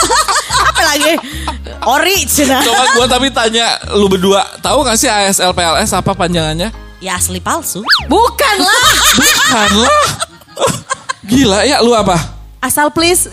[0.68, 1.12] apa lagi?
[1.82, 2.58] Ori, cina.
[2.60, 6.74] Coba gue tapi tanya lu berdua, tahu gak sih ASLPLS apa panjangannya?
[6.98, 7.82] Ya asli palsu.
[8.06, 8.82] Bukan lah.
[9.14, 10.04] Bukan lah.
[11.22, 12.18] Gila ya lu apa?
[12.58, 13.26] Asal please.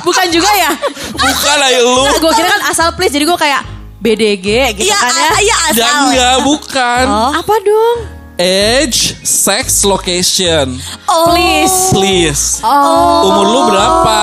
[0.00, 0.70] Bukan juga ya?
[1.12, 2.02] Bukan ayo lu.
[2.02, 3.62] Nah, gue kira kan asal please, jadi gue kayak
[3.98, 5.30] BDG gitu Iya, kan ya.
[5.38, 5.76] iya asal.
[5.76, 7.04] Dan enggak, bukan.
[7.36, 7.98] Apa dong?
[8.36, 10.72] Age, sex, location.
[11.04, 11.28] Oh.
[11.28, 11.76] Please.
[11.92, 12.42] Please.
[12.60, 13.28] Oh.
[13.28, 14.20] Umur lu berapa?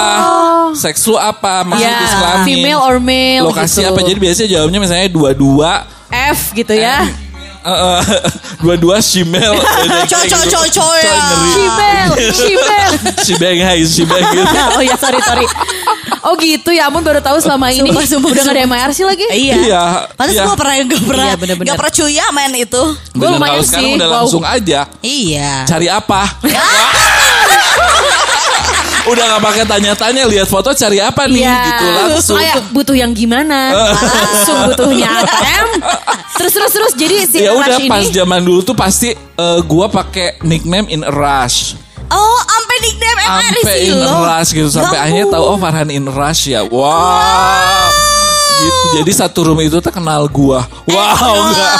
[0.73, 1.61] Seks lu apa?
[1.61, 2.45] Maksud Ya, jenis kelamin.
[2.47, 3.93] female or male Lokasi gitu.
[3.93, 3.99] apa?
[4.01, 5.71] Jadi biasanya jawabnya misalnya dua-dua.
[6.09, 7.03] F gitu ya.
[7.03, 7.13] eh,
[7.67, 8.01] eh,
[8.63, 9.59] dua-dua shemale.
[10.07, 11.15] Coy, coy, coy, coy, ya.
[11.51, 12.91] Shibel, Shibel.
[13.19, 14.57] Shebang hai, gitu.
[14.77, 15.45] oh ya sorry sorry.
[16.23, 19.25] Oh gitu ya ampun baru tahu selama ini Sumpah, sumpah, udah gak ada MIRC lagi.
[19.31, 19.55] Iya.
[19.63, 19.83] Iya.
[20.11, 20.43] Pantes iya.
[20.43, 21.67] gue pernah gak pernah Iya, bener-bener.
[21.71, 22.83] gak pernah cuya main itu.
[23.15, 23.95] Gue Bener, lumayan kalau sekarang sih.
[23.95, 24.17] udah Wow.
[24.19, 24.79] langsung aja.
[24.99, 25.51] Iya.
[25.63, 26.21] Cari apa?
[29.07, 31.57] udah gak pakai tanya-tanya lihat foto cari apa nih Iya.
[31.65, 32.37] gitu langsung.
[32.37, 33.71] Kayak butuh yang gimana?
[34.19, 35.67] Langsung butuhnya em.
[36.35, 39.59] Terus terus terus jadi si ya udah Rush pas ini zaman dulu tuh pasti eh,
[39.63, 41.73] gua pakai nickname in a rush.
[42.07, 45.89] Oh, sampai nickname MRC Sampai in a rush gitu sampai Ya akhirnya tahu oh Farhan
[45.89, 46.61] in rush ya.
[46.63, 47.91] Wow.
[48.57, 48.85] Gitu.
[48.97, 50.65] Jadi satu room itu tuh kenal gua.
[50.85, 51.37] Wow, God.
[51.47, 51.75] enggak.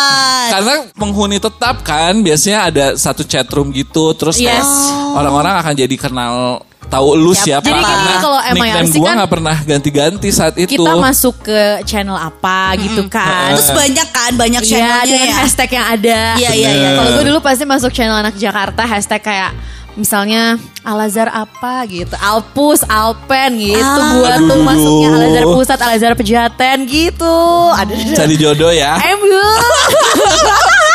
[0.48, 4.64] Karena penghuni tetap kan biasanya ada satu chat room gitu terus Yes.
[5.12, 9.32] orang-orang akan jadi kenal tahu lu siapa Jadi karena gini, kalau nickname gua kan nggak
[9.32, 10.80] pernah ganti-ganti saat itu.
[10.80, 13.54] kita masuk ke channel apa gitu kan.
[13.56, 15.36] Terus banyak kan, banyak Iya channelnya dengan ya.
[15.44, 16.20] hashtag yang ada.
[16.40, 16.90] Iya, iya, iya.
[16.96, 19.52] Kalau gue dulu pasti masuk channel anak Jakarta hashtag kayak
[19.98, 23.82] misalnya Al-Azhar apa gitu, Alpus, Alpen gitu.
[23.82, 24.14] Ah.
[24.14, 27.38] Gua Aduh, tuh masuknya Al-Azhar Pusat, Al-Azhar Pejaten gitu.
[27.76, 28.96] Ada Cari jodoh ya.
[29.18, 29.44] MU.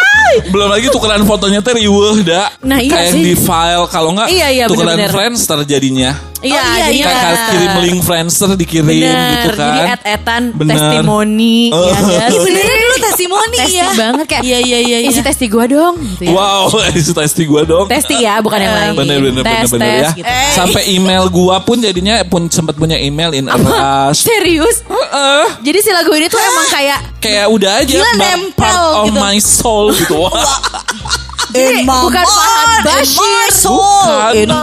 [0.49, 2.49] Belum lagi tukeran fotonya teh riweuh dah.
[2.63, 3.23] Nah, iya Kayak sih.
[3.23, 5.11] di file kalau nggak Iya, iya, tukeran bener-bener.
[5.13, 6.17] Friendster jadinya.
[6.43, 7.07] Iya, Oh, iya, iya.
[7.07, 9.63] Kayak kirim link Friendster dikirim Bener, gitu kan.
[9.63, 10.75] jadi et-etan Bener.
[10.75, 11.87] testimoni Oh.
[11.87, 12.43] ya nggak Ih, sih?
[12.45, 13.89] beneran dulu testimoni Testi ya.
[13.95, 14.99] banget kayak Iya, iya, iya.
[15.03, 15.23] Isi iya.
[15.23, 16.33] testi gua dong gitu ya.
[16.33, 16.67] Wow,
[16.99, 17.87] itu testi gue dong.
[17.87, 18.93] Testi ya, bukan yang lain.
[18.93, 20.11] Bener bener bener tes, bener tes, ya.
[20.13, 20.27] gitu.
[20.27, 20.51] Eh.
[20.53, 24.23] Sampai email gua pun jadinya pun sempat punya email in a rush.
[24.29, 24.83] Serius?
[24.83, 25.45] Heeh.
[25.63, 29.15] Jadi si lagu ini tuh emang kayak Kayak udah aja Gila, nempel part of gitu.
[29.17, 30.19] my soul gitu.
[31.53, 33.21] In my bukan mind, Farhan in Bashir.
[33.21, 33.77] my soul.
[33.77, 34.33] Bukan.
[34.35, 34.53] In-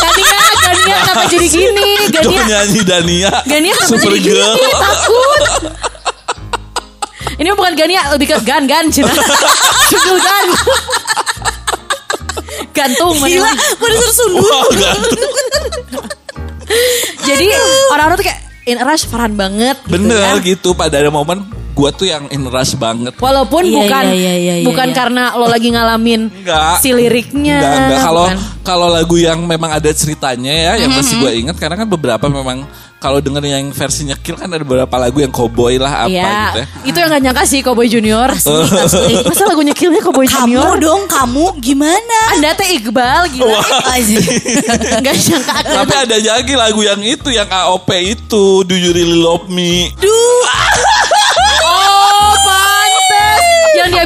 [0.00, 1.88] Gania, Gania kenapa jadi gini?
[2.14, 3.30] Gania, nyanyi Dania.
[3.44, 4.32] Gania kenapa Super jadi gini?
[4.32, 4.54] girl.
[4.56, 5.40] Takut.
[7.36, 9.08] Ini bukan Gania, lebih ke gan gan cina.
[9.90, 10.46] Sundul gan.
[12.70, 13.52] Gantung Gila, mana.
[13.74, 14.40] gue disuruh sundul.
[14.42, 15.32] Wow, gantung.
[17.20, 17.46] Jadi
[17.90, 19.76] orang-orang tuh kayak in a rush Farhan banget.
[19.82, 20.40] gitu Bener kan.
[20.40, 21.42] gitu pada ada momen
[21.80, 23.16] gua tuh yang in rush banget.
[23.16, 24.96] Walaupun Iya, bukan iya, iya, iya, bukan iya.
[24.96, 26.84] karena lo lagi ngalamin Enggak.
[26.84, 27.56] si liriknya.
[27.56, 28.00] Enggak, enggak.
[28.04, 28.26] Kalau
[28.60, 32.68] kalau lagu yang memang ada ceritanya ya, yang masih gue ingat karena kan beberapa memang
[33.00, 36.58] kalau denger yang versi nyekil kan ada beberapa lagu yang cowboy lah apa Iya, gitu
[36.60, 36.66] ya.
[36.84, 38.28] itu yang gak nyangka sih Cowboy Junior.
[38.36, 39.24] asli.
[39.24, 40.76] Masa lagunya killnya Cowboy Kamu Junior?
[40.76, 42.18] dong, kamu gimana?
[42.36, 43.56] Anda teh Iqbal gila.
[45.00, 45.54] Gak nyangka.
[45.64, 49.88] Tapi ada lagi lagu yang itu yang AOP itu Do You Really Love Me.
[49.96, 50.44] Duh,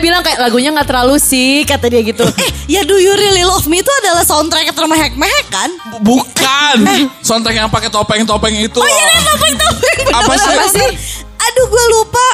[0.05, 2.29] bilang kayak lagunya gak terlalu sih kata dia gitu.
[2.37, 5.71] eh ya Do You Really Love Me itu adalah soundtrack termehek-mehek kan?
[5.99, 6.77] Bukan.
[7.21, 8.77] Soundtrack yang pakai topeng-topeng itu.
[8.77, 9.99] Oh iya, topeng-topeng.
[10.13, 10.53] Apa sih?
[10.53, 10.89] Apa sih?
[11.35, 12.29] Aduh, gue lupa.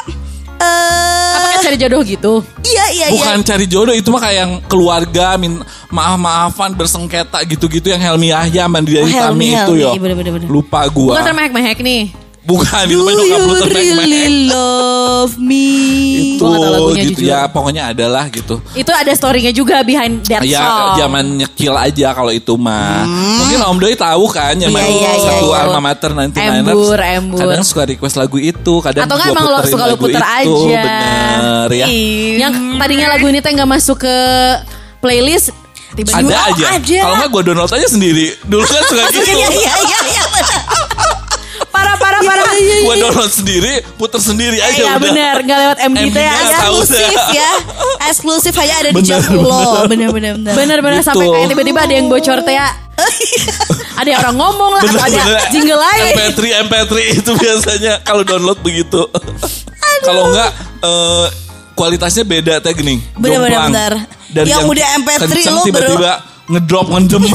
[0.61, 2.33] Eh, Apa kayak cari jodoh gitu?
[2.63, 3.13] iya iya iya.
[3.17, 5.57] Bukan cari jodoh itu mah kayak yang keluarga min
[5.89, 9.91] maaf-maafan bersengketa gitu-gitu yang Helmi Yahya Mandiri Oh, Helmi, Tami itu yo.
[9.97, 10.49] Bener, bener, bener.
[10.53, 11.17] Lupa gua.
[11.17, 12.13] Bukan termehek-mehek nih.
[12.41, 15.69] Bukan itu Do mah nyokap lu you really love me?
[16.35, 17.29] Itu lagunya, gitu jujur.
[17.29, 18.65] ya pokoknya adalah gitu.
[18.73, 20.97] Itu ada story-nya juga behind that Ya song.
[20.99, 23.05] zaman nyekil aja kalau itu mah.
[23.05, 25.59] Mungkin Om Doi tahu kan zaman Iya, iya, iya, satu iya.
[25.63, 26.65] alma mater 99ers.
[26.65, 27.39] Embur, embur.
[27.39, 30.55] Kadang suka request lagu itu, kadang Atau gua emang lo suka lagu puter itu.
[30.57, 30.81] aja.
[30.81, 31.87] Bener ya.
[32.41, 34.17] Yang tadinya lagu ini teh nggak masuk ke
[34.99, 35.53] playlist
[35.93, 36.99] tiba-tiba Ada Oh, aja.
[37.01, 38.33] Kalau nggak gue download aja sendiri.
[38.43, 39.29] Dulu kan suka gitu.
[39.29, 40.19] Iya iya iya
[42.21, 42.29] iya.
[42.29, 42.81] parah parah parah.
[42.81, 44.99] gue download sendiri, puter sendiri aja Iya udah.
[45.01, 46.33] bener nggak lewat MD teh ya.
[46.37, 47.51] Eksklusif ya.
[48.07, 49.87] Eksklusif hanya ada di Bener, jam lo.
[49.87, 50.53] Bener bener bener.
[50.53, 51.09] Bener-bener Gitu.
[51.09, 52.69] sampai kayak tiba-tiba ada yang bocor teh ya.
[53.95, 56.13] ada yang orang ngomong lah atau ada jingle lain.
[56.13, 59.01] MP3 MP3 itu biasanya kalau download begitu.
[60.01, 61.27] Kalau enggak eh,
[61.73, 63.01] kualitasnya beda teh gini.
[63.15, 63.93] Bener, bener, bener.
[64.31, 66.13] Dan Yang udah MP3 kenceng lu tiba-tiba
[66.47, 67.25] ngedrop ngendem.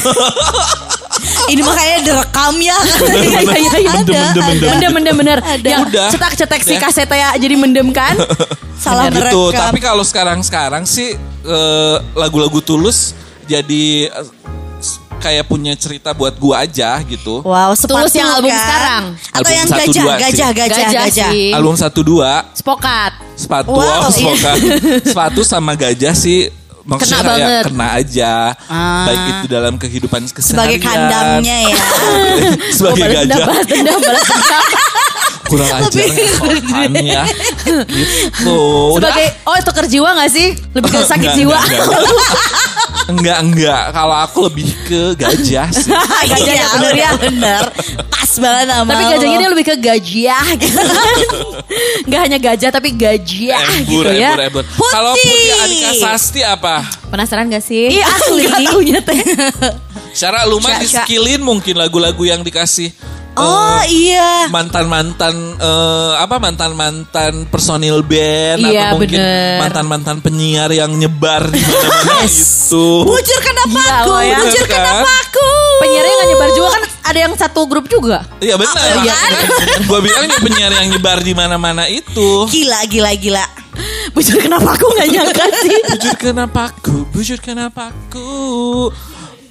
[1.46, 2.78] Ini mah kayaknya direkam ya.
[3.16, 3.94] Iya iya iya.
[4.02, 4.26] iya.
[4.66, 5.38] Mendem, mendem, bener.
[5.40, 5.68] Ada.
[5.68, 6.10] Yang Udah.
[6.10, 6.80] cetak-cetak si Ya.
[6.80, 8.16] kaset ya jadi mendem kan.
[8.76, 9.22] Salah gitu.
[9.52, 9.64] merekam.
[9.66, 13.14] Tapi kalau sekarang-sekarang sih eh, lagu-lagu tulus
[13.46, 14.28] jadi eh,
[15.16, 17.42] kayak punya cerita buat gua aja gitu.
[17.42, 18.62] Wow, Tulus sepatu yang album kan?
[18.62, 19.04] sekarang.
[19.10, 20.22] Atau Album yang satu, gajah, dua sih.
[20.22, 21.30] gajah, gajah, Gajah gajah.
[21.34, 21.46] sih.
[21.50, 23.12] Album 1 2 Spokat.
[23.36, 24.10] sepatu Wow, iya.
[24.12, 24.52] semoga
[25.02, 26.40] sepatu sama gajah sih
[26.86, 27.64] maksudnya Kena banget.
[27.66, 28.34] kena aja
[28.66, 29.06] Ah.
[29.06, 31.78] baik itu dalam kehidupan keseharian Sebagai kandangnya ya.
[32.78, 34.64] sebagai Oh, balas dendam, gajah balas dendam, balas dendam.
[35.46, 37.22] kurang ajar nggak sopan ya
[37.86, 38.58] gitu
[38.92, 40.48] udah Sebagai oh tuker jiwa gak sih?
[40.74, 41.58] Lebih ke sakit Enggak, jiwa.
[41.60, 42.02] enggak, enggak.
[42.02, 42.34] enggak
[43.08, 45.94] enggak kalau aku lebih ke gajah sih
[46.32, 47.12] Gajah Iya, ya bener ya.
[47.16, 47.62] bener.
[48.08, 50.82] Pas banget sama Tapi gajahnya dia lebih ke gajah gitu.
[52.10, 54.32] Gak hanya gajah tapi gajah embur gitu ya.
[54.32, 54.90] embur embur Putih.
[54.90, 57.90] kalau putih Adika Sasti apa Penasaran gak sih?
[57.92, 58.44] Iya, asli.
[58.44, 59.22] Gak taunya teh.
[60.12, 61.04] Cara lu mah Sya- di sya.
[61.04, 62.90] skillin mungkin lagu-lagu yang dikasih
[63.36, 64.48] Oh iya.
[64.48, 65.36] mantan mantan
[66.16, 69.60] apa mantan mantan personil band Iya, atau mungkin bener.
[69.60, 73.04] mantan mantan penyiar yang nyebar di mana-mana gitu.
[73.04, 74.14] Bujur kenapa Gila aku?
[74.24, 74.38] ya.
[74.40, 74.74] Bujur kan?
[74.74, 75.50] kenapa aku?
[75.84, 78.24] Penyiarnya gak nyebar juga kan ada yang satu grup juga.
[78.40, 78.72] Iya benar.
[78.74, 79.16] Oh, iya.
[79.84, 82.48] Gue bilang ya penyiar yang nyebar di mana-mana itu.
[82.48, 83.46] Gila, gila, gila.
[84.12, 85.76] Bujur kenapa aku gak nyangka sih?
[85.86, 87.04] Bujur kenapa aku?
[87.12, 88.32] Bujur kenapa aku?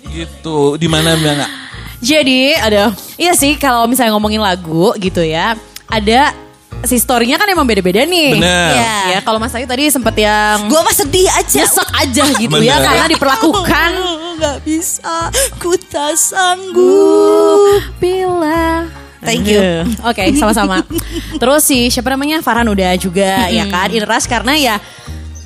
[0.09, 1.64] Gitu di mana-mana.
[2.05, 5.57] Jadi ada iya sih kalau misalnya ngomongin lagu gitu ya
[5.89, 6.37] ada
[6.85, 8.37] si story-nya kan emang beda-beda nih.
[8.37, 8.71] Bener.
[8.77, 8.97] Iya.
[9.11, 11.65] Ya kalau Mas Ayu tadi sempet yang Gue mah sedih aja.
[11.65, 12.85] nyesek aja gitu ya Bener.
[12.85, 13.91] karena diperlakukan
[14.35, 17.81] Gak bisa, ku tak sanggup.
[17.97, 18.85] bila
[19.25, 19.89] Thank you.
[20.05, 20.85] Oke, sama-sama.
[21.41, 24.77] Terus si siapa namanya Farhan udah juga ya kan Inras karena ya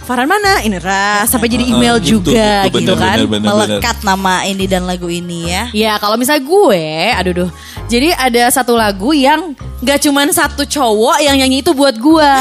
[0.09, 3.17] Farhan mana Inras sampai jadi email gitu, juga gitu, gitu bener, kan.
[3.21, 3.49] bener, bener.
[3.53, 5.63] Melekat nama ini dan lagu ini ya.
[5.77, 7.51] Ya kalau misalnya gue, aduh duh.
[7.93, 9.53] Jadi ada satu lagu yang
[9.85, 12.33] gak cuman satu cowok yang nyanyi itu buat gue.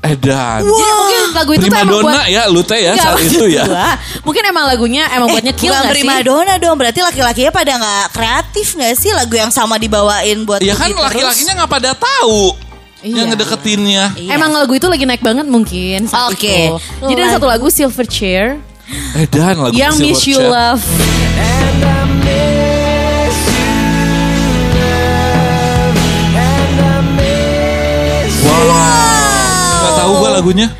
[0.00, 0.64] Edan.
[0.64, 3.44] Jadi mungkin lagu itu tuh Prima emang buat ya lu teh ya Nggak, saat itu
[3.52, 3.64] ya.
[3.68, 3.88] gua,
[4.24, 6.24] mungkin emang lagunya emang buat nyekil Bukan gak prima sih?
[6.24, 10.72] donna dong, berarti laki-lakinya pada nggak kreatif nggak sih lagu yang sama dibawain buat Ya
[10.72, 12.69] kan laki-lakinya nggak pada tahu
[13.00, 13.24] Iya.
[13.24, 14.04] yang ngedeketinnya.
[14.28, 16.68] Emang lagu itu lagi naik banget mungkin Oke.
[16.68, 16.76] itu.
[17.00, 18.60] Jadi ada satu lagu Silver Chair
[19.16, 20.50] Edan lagu yang Silver Miss You Chair.
[20.52, 20.84] Love.
[29.80, 30.66] Gak tahu gue lagunya.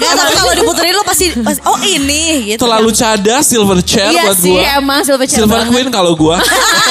[0.00, 2.64] Nggak, tapi kalau diputerin lo pasti, pasti oh ini gitu.
[2.64, 4.64] Terlalu cadas Silver Chair Iya buat sih gue.
[4.80, 5.72] emang Silver Chair Silver banget.
[5.74, 6.36] Queen kalau gue.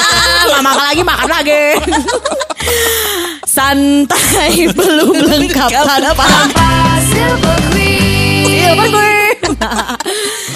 [0.60, 1.62] Makan lagi makan lagi.
[3.50, 6.26] Santai belum lengkap tanpa
[7.02, 8.46] Silver Queen.
[8.46, 9.38] Silver Queen.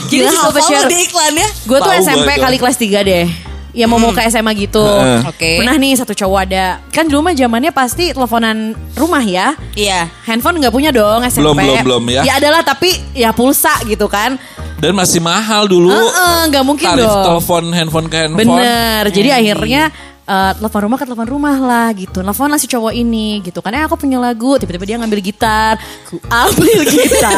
[0.07, 0.31] Jadi Gila
[0.63, 1.49] Chair lo di iklannya.
[1.67, 3.27] Gue tuh SMP kali kelas 3 deh.
[3.75, 4.79] Ya mau mau ke SMA gitu.
[4.79, 5.27] Heeh.
[5.27, 5.51] Oke.
[5.59, 6.79] Pernah nih satu cowok ada.
[6.95, 9.59] Kan dulu mah zamannya pasti teleponan rumah ya.
[9.75, 10.07] Iya.
[10.23, 11.43] Handphone nggak punya dong SMP.
[11.43, 12.23] Belum, belum, belum ya.
[12.23, 14.39] Ya adalah tapi ya pulsa gitu kan.
[14.79, 15.91] Dan masih mahal dulu.
[15.91, 17.25] Heeh, nggak mungkin Tarif dong.
[17.27, 18.63] telepon handphone ke handphone.
[18.63, 19.03] Bener.
[19.11, 19.91] Jadi akhirnya
[20.25, 22.21] eh, telepon rumah ke telepon rumah lah gitu.
[22.25, 23.73] Telepon lah si cowok ini gitu kan.
[23.77, 24.57] Eh aku punya lagu.
[24.57, 25.77] Tiba-tiba dia ngambil gitar.
[26.09, 27.37] Ku ambil gitar.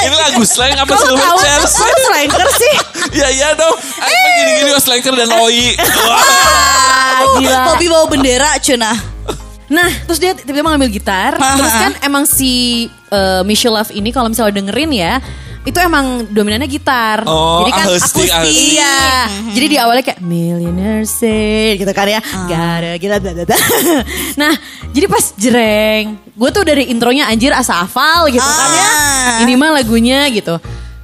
[0.00, 1.60] Ini lagu slang apa Kok Silver tahu Chair?
[1.60, 2.74] Kamu slanker sih?
[3.20, 3.76] Ya iya dong.
[3.76, 5.76] Aku gini-gini was Slanker dan Oi.
[5.76, 7.20] Wah.
[7.44, 7.76] Gila.
[7.76, 8.96] Bawa bendera cuna.
[9.70, 11.36] Nah, terus dia tiba-tiba ngambil gitar.
[11.36, 15.12] Terus kan emang si eh, Michelle Love ini kalau misalnya dengerin ya,
[15.60, 17.20] itu emang dominannya gitar.
[17.28, 18.80] Oh, Jadi kan akustik, akustik.
[18.80, 19.28] Iya.
[19.52, 22.20] Jadi di awalnya kayak millionaire say gitu kan ya.
[22.48, 23.56] Gara kita da, da, da.
[24.40, 24.56] Nah,
[24.96, 28.88] jadi pas jereng, gue tuh dari intronya anjir asa hafal gitu kan ya.
[28.88, 29.38] Ah.
[29.44, 30.56] Ini mah lagunya gitu.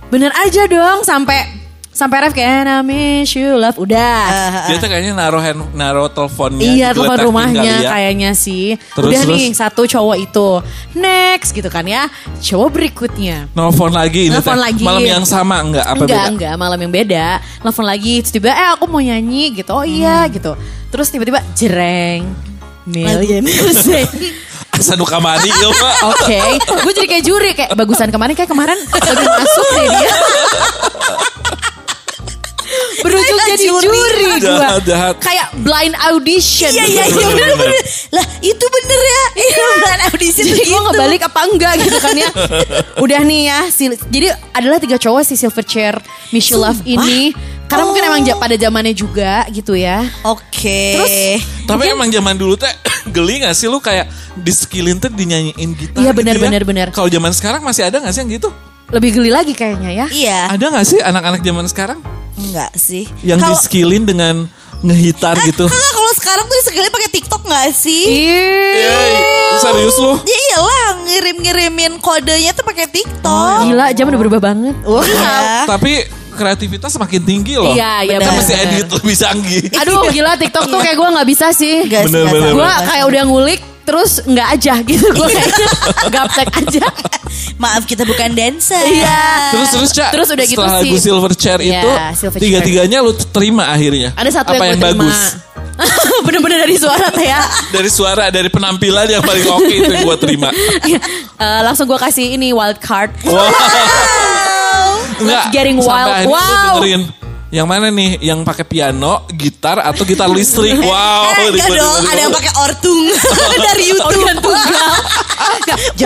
[0.08, 1.65] Bener aja dong sampai
[1.96, 3.80] Sampai ref kayak I miss you love.
[3.80, 4.68] Udah.
[4.68, 6.61] Dia tuh kayaknya naruh hand, naruh teleponnya.
[6.61, 7.88] Iya telepon rumahnya ya.
[7.88, 8.76] kayaknya sih.
[8.92, 9.32] Terus, Udah terus?
[9.32, 10.48] nih satu cowok itu.
[10.92, 12.12] Next gitu kan ya.
[12.37, 13.48] Cowok berikutnya.
[13.56, 14.85] Nelfon lagi ini Nelfon lagi.
[14.85, 16.28] Malam yang sama enggak apa enggak, beda?
[16.28, 17.26] enggak, malam yang beda.
[17.64, 19.72] Telepon lagi, terus tiba eh aku mau nyanyi gitu.
[19.72, 20.37] Oh iya Hmm.
[20.37, 20.52] gitu.
[20.92, 22.28] Terus tiba-tiba jereng.
[22.85, 24.04] Millionaires Day.
[24.70, 25.94] Asa nu kamari ya, Pak.
[26.12, 30.12] Oke, gue jadi kayak juri kayak bagusan kemarin kayak kemarin lebih masuk deh dia.
[33.06, 33.86] Berujung Kayak jadi juri.
[33.86, 34.68] juri, gue.
[35.18, 36.70] Kayak blind audition.
[36.70, 37.82] Iya iya iya bener bener.
[38.10, 39.22] Lah itu bener ya.
[39.38, 40.78] Itu bukan audisi Jadi gue gitu.
[40.82, 42.30] ngebalik apa enggak gitu kan ya.
[43.04, 43.58] Udah nih ya.
[43.70, 45.96] sil- jadi adalah tiga cowok si Silverchair
[46.30, 47.30] Michelle Love ini.
[47.66, 50.06] Karena mungkin emang pada zamannya juga gitu ya.
[50.22, 50.94] Oke.
[50.94, 51.14] Terus
[51.66, 52.70] Tapi emang zaman dulu teh
[53.14, 56.42] geli gak sih lu kayak di skillin tuh dinyanyiin gitar Iya, gitu benar, ya?
[56.42, 56.86] benar, benar.
[56.90, 58.50] Kalau zaman sekarang masih ada gak sih yang gitu?
[58.88, 60.07] Lebih geli lagi kayaknya ya.
[60.07, 60.40] Iya.
[60.51, 61.99] Ada gak sih anak-anak zaman sekarang
[62.37, 63.05] Enggak sih.
[63.20, 64.46] yang di Kalau- skillin dengan
[64.79, 65.66] ngehitar Eh, gitu?
[65.66, 68.05] Kakak kalau sekarang tuh sekali pakai TikTok gak sih?
[68.07, 68.92] Iya.
[68.92, 70.12] Ih, Serius lu?
[70.20, 73.57] Ya iyalah ngirim-ngirimin kodenya tuh pakai TikTok.
[73.64, 74.77] Gila, zaman udah berubah banget.
[74.85, 75.64] Oh, iya.
[75.64, 76.05] Tapi
[76.37, 77.72] kreativitas semakin tinggi loh.
[77.72, 79.62] Iya, iya, Kita mesti edit lebih canggih.
[79.75, 81.83] Aduh gila TikTok tuh kayak gue nggak bisa sih.
[81.83, 82.53] Sih, Bener, bener.
[82.53, 85.07] Gue kayak udah ngulik terus nggak aja gitu.
[85.09, 85.68] Gue kayaknya
[86.14, 86.87] gaptek aja.
[87.57, 88.83] Maaf kita bukan dancer.
[88.83, 89.18] Iya.
[89.51, 90.87] Terus terus Cak, Terus udah gitu setelah sih.
[90.87, 92.42] lagu Silverchair Iya, itu Silverchair.
[92.42, 94.12] tiga-tiganya lu terima akhirnya.
[94.12, 95.18] Ada satu Apa yang, yang, bagus?
[96.27, 97.44] Bener-bener dari suara teh ya.
[97.68, 100.49] Dari suara, dari penampilan yang paling oke itu yang gue terima.
[100.49, 103.12] Eh, langsung gue kasih ini wild card.
[103.22, 103.44] Wow.
[105.20, 106.33] Enggak, getting sampai wild.
[106.33, 106.81] Wow.
[106.81, 107.02] dengerin.
[107.46, 108.11] Yang mana nih?
[108.20, 110.76] Yang pakai piano, gitar, atau gitar listrik?
[110.83, 111.31] Wow.
[111.31, 113.00] Eh, enggak dong, ada yang pakai ortung
[113.70, 114.11] dari YouTube.
[114.12, 114.92] Organ tunggal.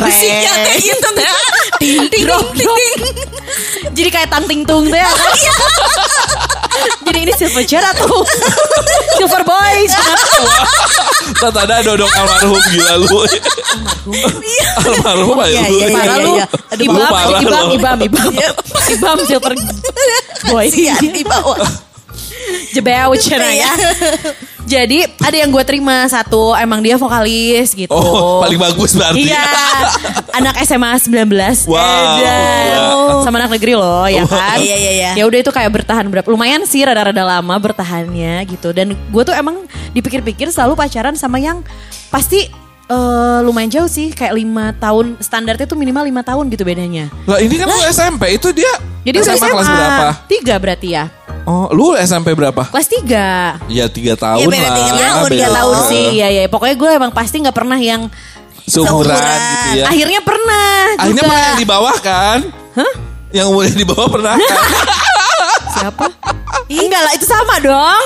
[0.05, 1.35] Musiknya kayak gitu ya.
[1.81, 3.01] Ting ting ting ting.
[3.91, 5.01] Jadi kayak tanting tung teh.
[5.01, 5.33] ya kan?
[7.01, 8.23] Jadi ini silver chair atau
[9.17, 9.93] silver boys?
[11.37, 13.19] Tak ada dodong almarhum gila lu.
[14.81, 15.77] almarhum aja Iya, lu.
[15.77, 16.47] iya, iya, iya.
[16.71, 18.31] Aduh, Ibam, ibam, ibam, ibam.
[18.91, 19.53] Ibam silver
[20.51, 20.67] boy.
[20.71, 21.59] Di bawah.
[22.73, 23.71] Jebeu cina ya.
[24.67, 27.93] Jadi ada yang gue terima satu emang dia vokalis gitu.
[27.93, 29.29] Oh, paling bagus berarti.
[29.31, 29.45] Iya,
[30.41, 31.69] anak SMA 19.
[31.69, 31.81] Wow.
[31.81, 32.21] Edan.
[32.21, 32.85] Iya.
[33.25, 34.59] Sama anak negeri loh, ya kan?
[34.61, 35.11] Iya, iya, iya.
[35.17, 36.27] Ya udah itu kayak bertahan berapa?
[36.29, 38.73] Lumayan sih rada-rada lama bertahannya gitu.
[38.77, 39.65] Dan gue tuh emang
[39.97, 41.65] dipikir-pikir selalu pacaran sama yang
[42.13, 42.51] pasti
[42.91, 45.15] eh, lumayan jauh sih, kayak lima tahun.
[45.17, 47.07] Standarnya tuh minimal lima tahun gitu bedanya.
[47.25, 48.71] Lah ini kan lu SMP itu dia.
[49.01, 49.77] Jadi udah SMA kelas SMA.
[49.77, 50.07] berapa?
[50.27, 51.05] Tiga berarti ya.
[51.43, 52.69] Oh, lu SMP berapa?
[52.69, 53.57] Kelas tiga.
[53.67, 54.77] Ya tiga tahun beda lah.
[54.77, 56.05] tiga Ya, tahun, tiga tahun sih.
[56.13, 56.43] Iya, iya.
[56.47, 58.11] Pokoknya gue emang pasti nggak pernah yang
[58.63, 59.41] Seumuran Seumuran.
[59.41, 59.85] gitu ya.
[59.89, 61.27] akhirnya pernah Akhirnya juga.
[61.27, 62.39] pernah yang di bawah kan?
[62.77, 62.93] Hah?
[63.31, 64.63] Yang umurnya di bawah pernah kan?
[65.71, 66.05] Siapa?
[66.69, 68.05] Enggak lah, itu sama dong.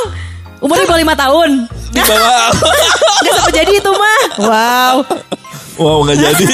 [0.64, 1.50] Umurnya baru lima tahun.
[1.90, 2.50] di bawah.
[3.24, 4.20] Gak sampai jadi itu mah.
[4.40, 4.94] Wow.
[5.76, 6.44] wow, nggak jadi.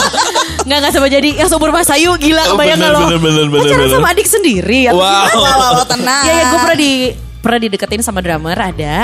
[0.66, 1.30] Nggak nggak sampai jadi.
[1.36, 3.00] Yang seumur Mas Ayu gila Oh, kebayang bener, lo?
[3.02, 3.94] bener, bener, bener, Pacaran bener.
[3.94, 4.80] sama adik sendiri.
[4.86, 5.08] atau Wow.
[5.24, 5.34] gimana?
[5.34, 6.24] Wow, wow, tenang.
[6.24, 6.92] Iya, ya, gue pernah di
[7.38, 8.96] pernah dideketin sama drummer ada.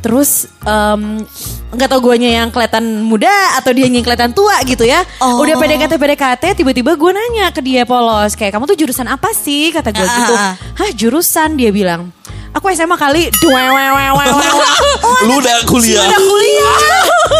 [0.00, 1.22] Terus em,
[1.70, 5.06] nggak tau guanya yang kelihatan muda atau dia yang kelihatan tua gitu ya.
[5.18, 5.38] Oh.
[5.40, 9.70] Udah PDKT PDKT tiba-tiba gue nanya ke dia polos kayak kamu tuh jurusan apa sih
[9.70, 10.32] kata gue Ah, gitu.
[10.32, 10.54] ah, ah.
[10.74, 12.10] Hah jurusan dia bilang.
[12.52, 13.32] Aku SMA kali.
[13.40, 14.24] Duewewewewewe.
[15.26, 16.04] lu udah kuliah.
[16.04, 16.78] Udah kuliah.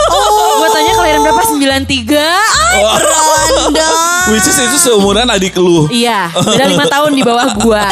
[0.09, 0.64] Oh.
[0.64, 1.42] Gue tanya kelahiran berapa?
[1.44, 2.16] 93.
[2.81, 3.96] Random.
[4.33, 5.90] Which is itu seumuran adik lu.
[5.90, 7.85] Iya, beda lima tahun di bawah gua.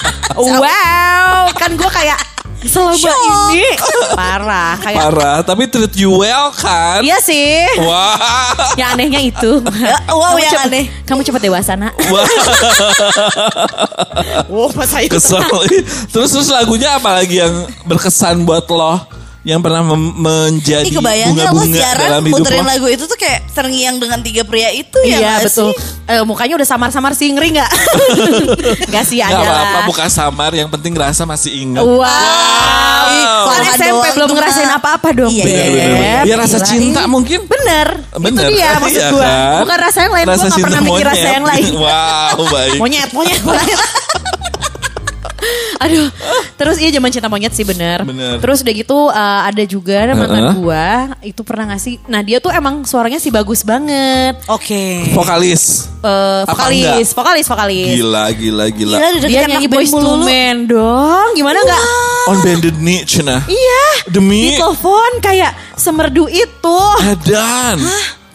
[0.36, 2.18] wow, kan gua kayak
[2.58, 3.12] selama Shock.
[3.52, 3.68] ini
[4.12, 4.98] parah kayak.
[4.98, 7.00] Parah, tapi treat you well kan?
[7.00, 7.62] Iya sih.
[7.78, 8.72] Wah.
[8.74, 9.50] Yang anehnya itu.
[10.08, 10.84] wow, Kamu yang cepet- aneh.
[11.04, 11.92] Kamu cepat dewasa nak.
[12.08, 12.24] Wah,
[14.48, 15.42] Oh, pas saya kesel.
[16.08, 17.52] terus terus lagunya apa lagi yang
[17.84, 18.98] berkesan buat lo?
[19.46, 22.66] Yang pernah menjadi bunga-bunga siaran dalam hidup muterin lo?
[22.66, 25.70] lagu itu tuh kayak terngiang dengan tiga pria itu ya Iya betul.
[25.70, 26.10] sih?
[26.10, 27.70] Eh, mukanya udah samar-samar sih ngeri nggak?
[28.92, 29.84] Gak sih Gak ada apa-apa, lah.
[29.86, 30.50] buka samar.
[30.50, 31.86] Yang penting rasa masih ingat.
[31.86, 33.06] Wow.
[33.06, 36.22] Ih, Kan SMP doang belum ngerasain apa-apa dong, Iya, iya, Bener, bener.
[36.26, 37.38] Ya rasa Gila, cinta mungkin.
[37.46, 37.88] Bener.
[38.18, 38.46] Bener.
[38.50, 39.22] Itu dia maksud Iya gue.
[39.22, 39.60] kan?
[39.62, 40.24] Bukan rasa yang lain.
[40.26, 41.70] Gue gak pernah mikir rasa yang lain.
[41.86, 42.78] Wow, baik.
[42.82, 43.78] Monyet, monyet, monyet.
[45.84, 46.08] Aduh,
[46.56, 48.02] terus iya zaman cinta monyet sih bener.
[48.02, 48.40] Bener.
[48.40, 50.54] Terus udah gitu uh, ada juga mantan Heeh.
[50.56, 50.86] gua
[51.20, 52.00] itu pernah ngasih.
[52.08, 54.40] Nah dia tuh emang suaranya sih bagus banget.
[54.48, 55.12] Oke.
[55.12, 55.92] Vokalis.
[56.06, 57.94] Eh, Apa vokalis, vokalis, vokalis.
[57.98, 58.96] Gila, gila, gila.
[58.96, 61.34] Gila udah Dia nyanyi Boys to Men dong.
[61.34, 61.82] Gimana nggak?
[62.30, 63.42] On bended knee, Cina.
[63.46, 63.84] Iya.
[64.06, 66.80] Demi Di telepon kayak semerdu itu.
[67.02, 67.82] Edan.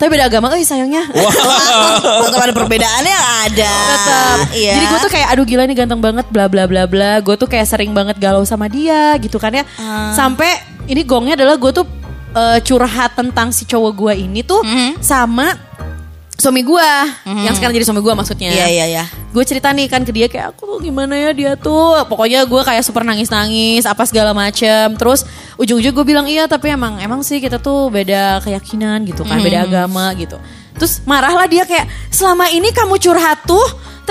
[0.02, 1.06] Tapi beda agama, eh sayangnya.
[1.14, 3.74] Tetap ada perbedaannya ada.
[3.94, 4.38] Tetap.
[4.50, 4.74] Iya.
[4.74, 7.22] Jadi gue tuh kayak aduh gila nih ganteng banget bla bla bla bla.
[7.22, 9.62] Gue tuh kayak sering banget galau sama dia gitu kan ya.
[9.78, 10.10] Ah.
[10.18, 10.50] Sampai
[10.90, 11.86] ini gongnya adalah gue tuh
[12.34, 14.92] eh, curhat tentang si cowok gue ini tuh Mm-hmm.
[15.06, 15.54] sama
[16.42, 16.90] suami gue
[17.46, 18.50] yang sekarang jadi suami gue maksudnya.
[18.50, 19.04] Iya iya iya.
[19.30, 22.02] Gue cerita nih kan ke dia kayak aku tuh gimana ya dia tuh.
[22.10, 24.98] Pokoknya gue kayak super nangis-nangis apa segala macem.
[24.98, 25.24] Terus
[25.62, 29.70] ujung-ujung gue bilang iya tapi emang emang sih kita tuh beda keyakinan gitu kan, beda
[29.70, 30.42] agama gitu.
[30.76, 33.62] Terus marahlah dia kayak selama ini kamu curhat tuh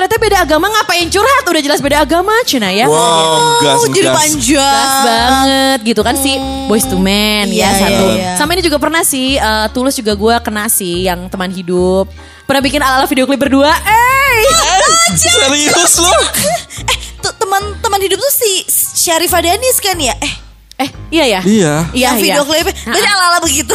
[0.01, 2.89] ternyata beda agama ngapain curhat udah jelas beda agama Cina ya.
[2.89, 4.17] Wow, gas, Oh, jadi gas.
[4.17, 4.57] panjang.
[4.57, 8.05] Gas banget gitu kan si boys to men Iya, ya satu.
[8.09, 8.31] iya, iya.
[8.35, 12.09] Sama ini juga pernah sih eh, tulus juga gue kena sih yang teman hidup.
[12.49, 13.69] Pernah bikin ala-ala video klip berdua.
[13.71, 14.41] Eh,
[15.13, 16.13] Serius lu?
[16.81, 18.65] Eh, tuh teman-teman hidup tuh si
[18.97, 20.17] Syarifah Danis kan ya?
[20.17, 20.33] Eh,
[20.81, 21.41] eh iya ya.
[21.41, 21.75] Iya.
[21.93, 22.49] Iya yang video iya.
[22.49, 22.75] klipnya.
[22.89, 23.75] Berarti ala-ala begitu.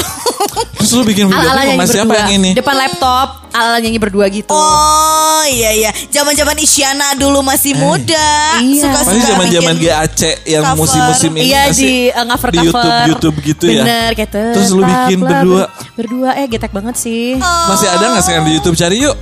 [0.76, 2.20] Terus lu bikin video Ala-ala klip nyanyi sama siapa berdua.
[2.20, 2.50] yang ini?
[2.54, 4.50] Depan laptop, ala-ala nyanyi berdua gitu.
[4.50, 8.82] Oh iya iya, zaman-zaman Isyana dulu masih muda, Iya.
[8.82, 11.96] suka-suka Pasti zaman-zaman bikin GAC yang musim-musim ini Iya nggak di sih?
[12.10, 13.82] uh, cover di cover YouTube YouTube gitu ya.
[13.82, 15.64] Bener kayak Terus lu bikin ber- berdua.
[15.94, 17.38] Berdua eh getek banget sih.
[17.38, 19.16] Masih ada nggak sekarang di YouTube cari yuk?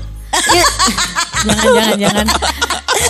[1.43, 2.25] jangan jangan jangan.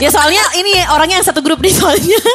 [0.01, 2.17] Ya soalnya ini orangnya yang satu grup nih soalnya.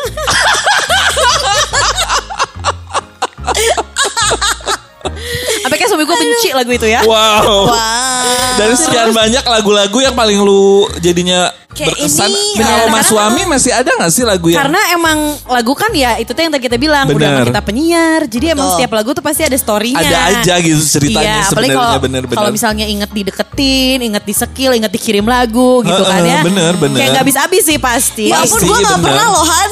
[5.69, 7.05] Apa kayak suami gue benci lagu itu ya?
[7.05, 7.69] Wow.
[7.69, 8.57] Wow.
[8.57, 12.33] Dari sekian banyak lagu-lagu yang paling lu jadinya Kayak berkesan.
[12.33, 12.91] ini, Kalau ya.
[12.91, 16.41] Mas Suami masih ada nggak sih lagu yang Karena emang lagu kan ya itu tuh
[16.41, 17.45] yang tadi kita bilang udah Bener.
[17.45, 18.21] sama kita penyiar.
[18.25, 18.77] Jadi emang Betul.
[18.81, 20.01] setiap lagu tuh pasti ada storynya.
[20.01, 22.37] Ada aja gitu ceritanya Iya, apalagi sebenarnya, kalau bener-bener.
[22.41, 26.41] kalau misalnya inget dideketin, inget di skill, inget dikirim lagu gitu kan Heeh, ya.
[26.41, 26.97] bener, bener.
[26.97, 28.27] Kayak nggak habis-habis sih pasti.
[28.27, 29.05] Ya ampun Pasti, gue gak bener.
[29.05, 29.71] pernah loh Han.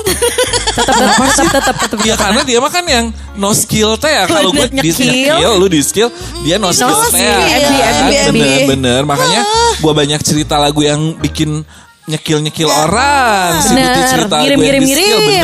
[0.77, 1.99] tetap tetap tetap tetap tetap.
[2.05, 5.67] Ya karena dia mah kan yang no skill teh ya kalau gue di skill, lu
[5.67, 6.09] di skill,
[6.45, 7.25] dia no skill teh.
[7.25, 8.29] ya.
[8.29, 8.37] MB.
[8.37, 9.41] Bener bener makanya
[9.75, 11.65] gue banyak cerita lagu yang bikin
[12.07, 13.59] nyekil nyekil orang.
[13.59, 14.07] Si Bener.
[14.07, 15.43] Cerita lagu Ngirim, di.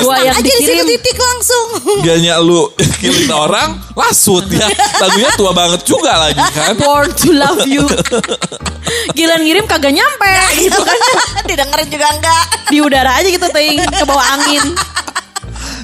[0.00, 0.86] Gua yang aja di dikirim.
[0.88, 1.66] titik langsung.
[2.06, 4.70] Gaknya lu killin orang, lasut ya.
[4.96, 6.78] Lagunya tua banget juga lagi kan.
[6.78, 7.82] Born to love you.
[9.16, 10.30] Gilan ngirim kagak nyampe
[10.62, 10.98] gitu kan.
[11.42, 12.44] Didengerin juga enggak.
[12.70, 14.62] Di udara aja gitu ting ke bawah angin.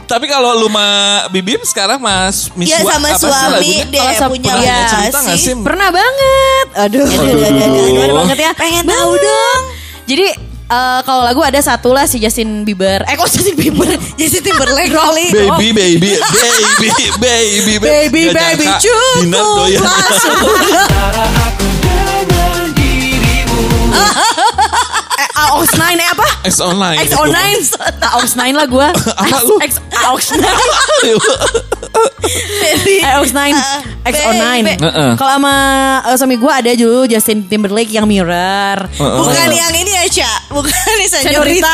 [0.05, 0.87] Tapi kalau lu sama
[1.31, 3.85] Bibim sekarang Mas Miswa Iya sama apa sih suami lagunya?
[3.85, 5.55] deh Kalau sama- punya Iya lagu cerita nggak sih?
[5.57, 6.66] Pernah banget.
[6.76, 7.03] Aduh.
[7.05, 7.85] Aduh, aduh, aduh, aduh.
[7.89, 8.51] Gimana banget ya?
[8.53, 8.91] Pengen Banget.
[8.93, 9.62] tahu dong.
[10.11, 10.26] Jadi
[10.66, 13.06] eh, kalau lagu ada satu lah si Justin Bieber.
[13.06, 13.86] Eh kok Justin Bieber?
[14.18, 15.30] Justin Timberlake Rolling.
[15.38, 16.88] Baby, baby, baby,
[17.22, 19.80] baby, Baby, Nggak baby, nyangka cukup Dinar doyan.
[19.86, 21.80] langsung.
[25.20, 26.26] Eh, AOX9 eh apa?
[26.47, 26.99] X online.
[27.05, 27.36] X09
[28.01, 28.88] AOX9 lah gue
[29.20, 29.57] Apa lu?
[29.68, 30.41] X AOX9
[32.61, 32.97] Baby.
[33.03, 34.72] AOX9 Ah, X09 baby.
[34.80, 35.11] Heeh.
[35.18, 35.55] Kalau sama
[36.07, 40.32] eh, suami gue ada dulu Justin Timberlake yang Mirror Bukan yang ini ya, Ca.
[40.49, 41.72] Bukan ini Senorita Senorita.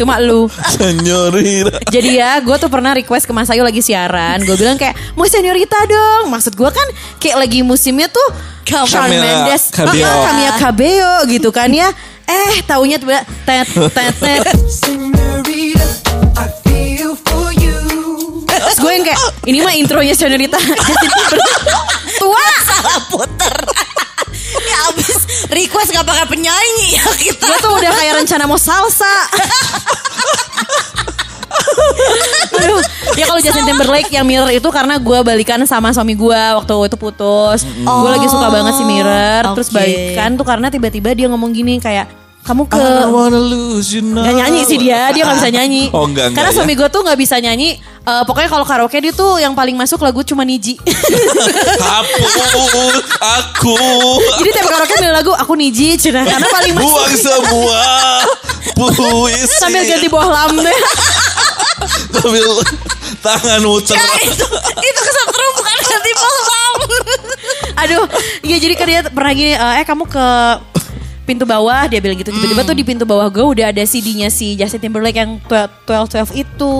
[0.00, 1.78] Cuma lu Senyorita.
[1.86, 5.28] Jadi ya gue tuh pernah request ke Mas Ayu lagi siaran Gue bilang kayak mau
[5.28, 6.88] seniorita dong Maksud gue kan
[7.20, 10.10] kayak lagi musimnya tuh Shawn Mendes Cabello.
[10.10, 11.86] Ah, Camila Cabello gitu kan ya
[12.26, 14.42] Eh taunya tiba tet tet tet
[18.46, 20.14] Terus gue yang kayak ini mah intronya
[20.98, 21.62] Timberlake.
[22.18, 23.54] Tua Salah puter.
[24.56, 27.46] ya abis request gak pakai penyanyi ya kita.
[27.46, 29.06] Gue tuh udah kayak rencana mau salsa
[32.56, 32.80] Aduh,
[33.14, 36.96] ya kalau Justin Timberlake yang Mirror itu karena gue balikan sama suami gue waktu itu
[36.96, 37.64] putus.
[37.64, 39.42] Gue lagi suka banget si Mirror.
[39.56, 39.76] Terus oke.
[39.76, 42.08] balikan tuh karena tiba-tiba dia ngomong gini kayak
[42.46, 44.22] kamu ke I don't wanna lose you now.
[44.22, 45.90] Gak nyanyi sih dia, dia gak bisa nyanyi.
[45.90, 46.56] Oh enggak, enggak Karena ya.
[46.56, 47.74] suami gue tuh gak bisa nyanyi.
[48.06, 50.78] Eh, pokoknya kalau karaoke dia tuh yang paling masuk lagu cuma Niji.
[51.90, 52.32] Hapus
[53.18, 53.74] aku.
[54.38, 56.22] Jadi tiap karaoke milih lagu aku Niji, Cina.
[56.22, 56.86] Karena paling masuk.
[56.86, 57.82] Buang semua
[58.78, 59.58] puisi.
[59.58, 60.70] Sambil ganti bawah lambe.
[62.16, 62.48] Sambil
[63.20, 63.96] tangan muter.
[64.22, 64.46] itu
[64.80, 66.74] itu kesetrum bukan ganti malam.
[67.76, 68.04] Aduh,
[68.40, 70.26] iya jadi kan dia pernah gini, eh eh, kamu ke
[71.26, 74.54] pintu bawah dia bilang gitu tiba-tiba tuh di pintu bawah gue udah ada CD-nya si
[74.54, 76.74] Justin Timberlake yang 12 12 itu.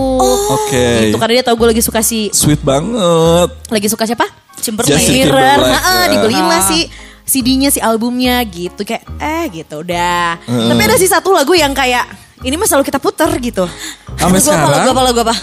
[0.55, 1.11] Oke.
[1.11, 3.51] Itu karena dia tahu gue lagi suka si Sweet banget.
[3.67, 4.27] lagi suka siapa?
[4.57, 4.95] Timberlake.
[4.95, 5.35] Justin Mirror.
[5.35, 6.11] Timberlake, Heeh, ya.
[6.15, 6.79] dibeliin lah si
[7.27, 10.39] CD-nya si albumnya gitu kayak eh gitu udah.
[10.47, 12.07] Tapi ada sih satu lagu yang kayak
[12.45, 13.65] ini mah selalu kita puter gitu.
[14.21, 14.85] Sampai apa, sekarang.
[14.93, 15.37] apa, lagu apa?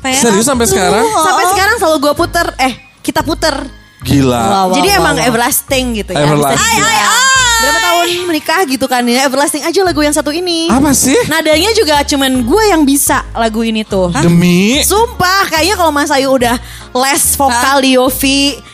[0.00, 1.04] Pengen Serius sampai sekarang?
[1.04, 2.74] Sampai sekarang selalu gue puter eh
[3.04, 3.54] kita puter.
[4.02, 4.42] Gila.
[4.66, 5.28] Wow, Jadi wow, emang wow.
[5.28, 6.26] everlasting gitu ya.
[6.26, 6.58] Everlasting.
[6.58, 7.30] Ai, ai, ai.
[7.62, 9.30] Berapa tahun menikah gitu kan ya.
[9.30, 10.66] Everlasting aja lagu yang satu ini.
[10.66, 11.14] Apa sih?
[11.30, 14.10] Nadanya juga cuman gue yang bisa lagu ini tuh.
[14.18, 16.58] Demi Sumpah kayaknya kalau Mas Ayu udah
[16.98, 18.71] les vokal di Yofi.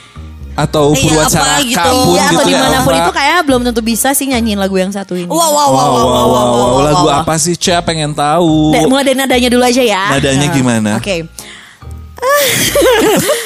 [0.59, 1.78] Atau Iya, Purwacaraka gitu.
[2.02, 2.98] pun Iya gitu atau ya, di mana pun Pak.
[2.98, 5.30] itu kayak belum tentu bisa sih nyanyiin lagu yang satu ini.
[5.30, 7.22] Wow, wow, wow, Wow, wow, wow, wow, wow, wow, wow, Lagu wow.
[7.22, 7.78] apa sih, Cia?
[7.78, 8.74] Pengen tahu.
[8.74, 10.18] Da- mulai dari nadanya dulu aja ya.
[10.18, 10.90] Nadanya Nah, gimana?
[10.98, 11.16] Oke.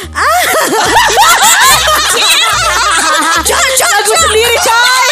[3.82, 5.10] Lagu sendiri coy.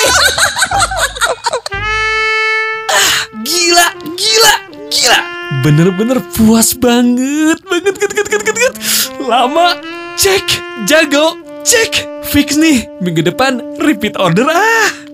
[3.45, 3.87] Gila,
[4.17, 4.55] gila,
[4.89, 5.19] gila.
[5.61, 8.75] Bener-bener puas banget, banget, banget, banget, banget, banget.
[9.21, 9.69] Lama,
[10.17, 10.47] cek,
[10.89, 11.93] jago, cek.
[12.31, 15.10] Fix nih, minggu depan repeat order ah.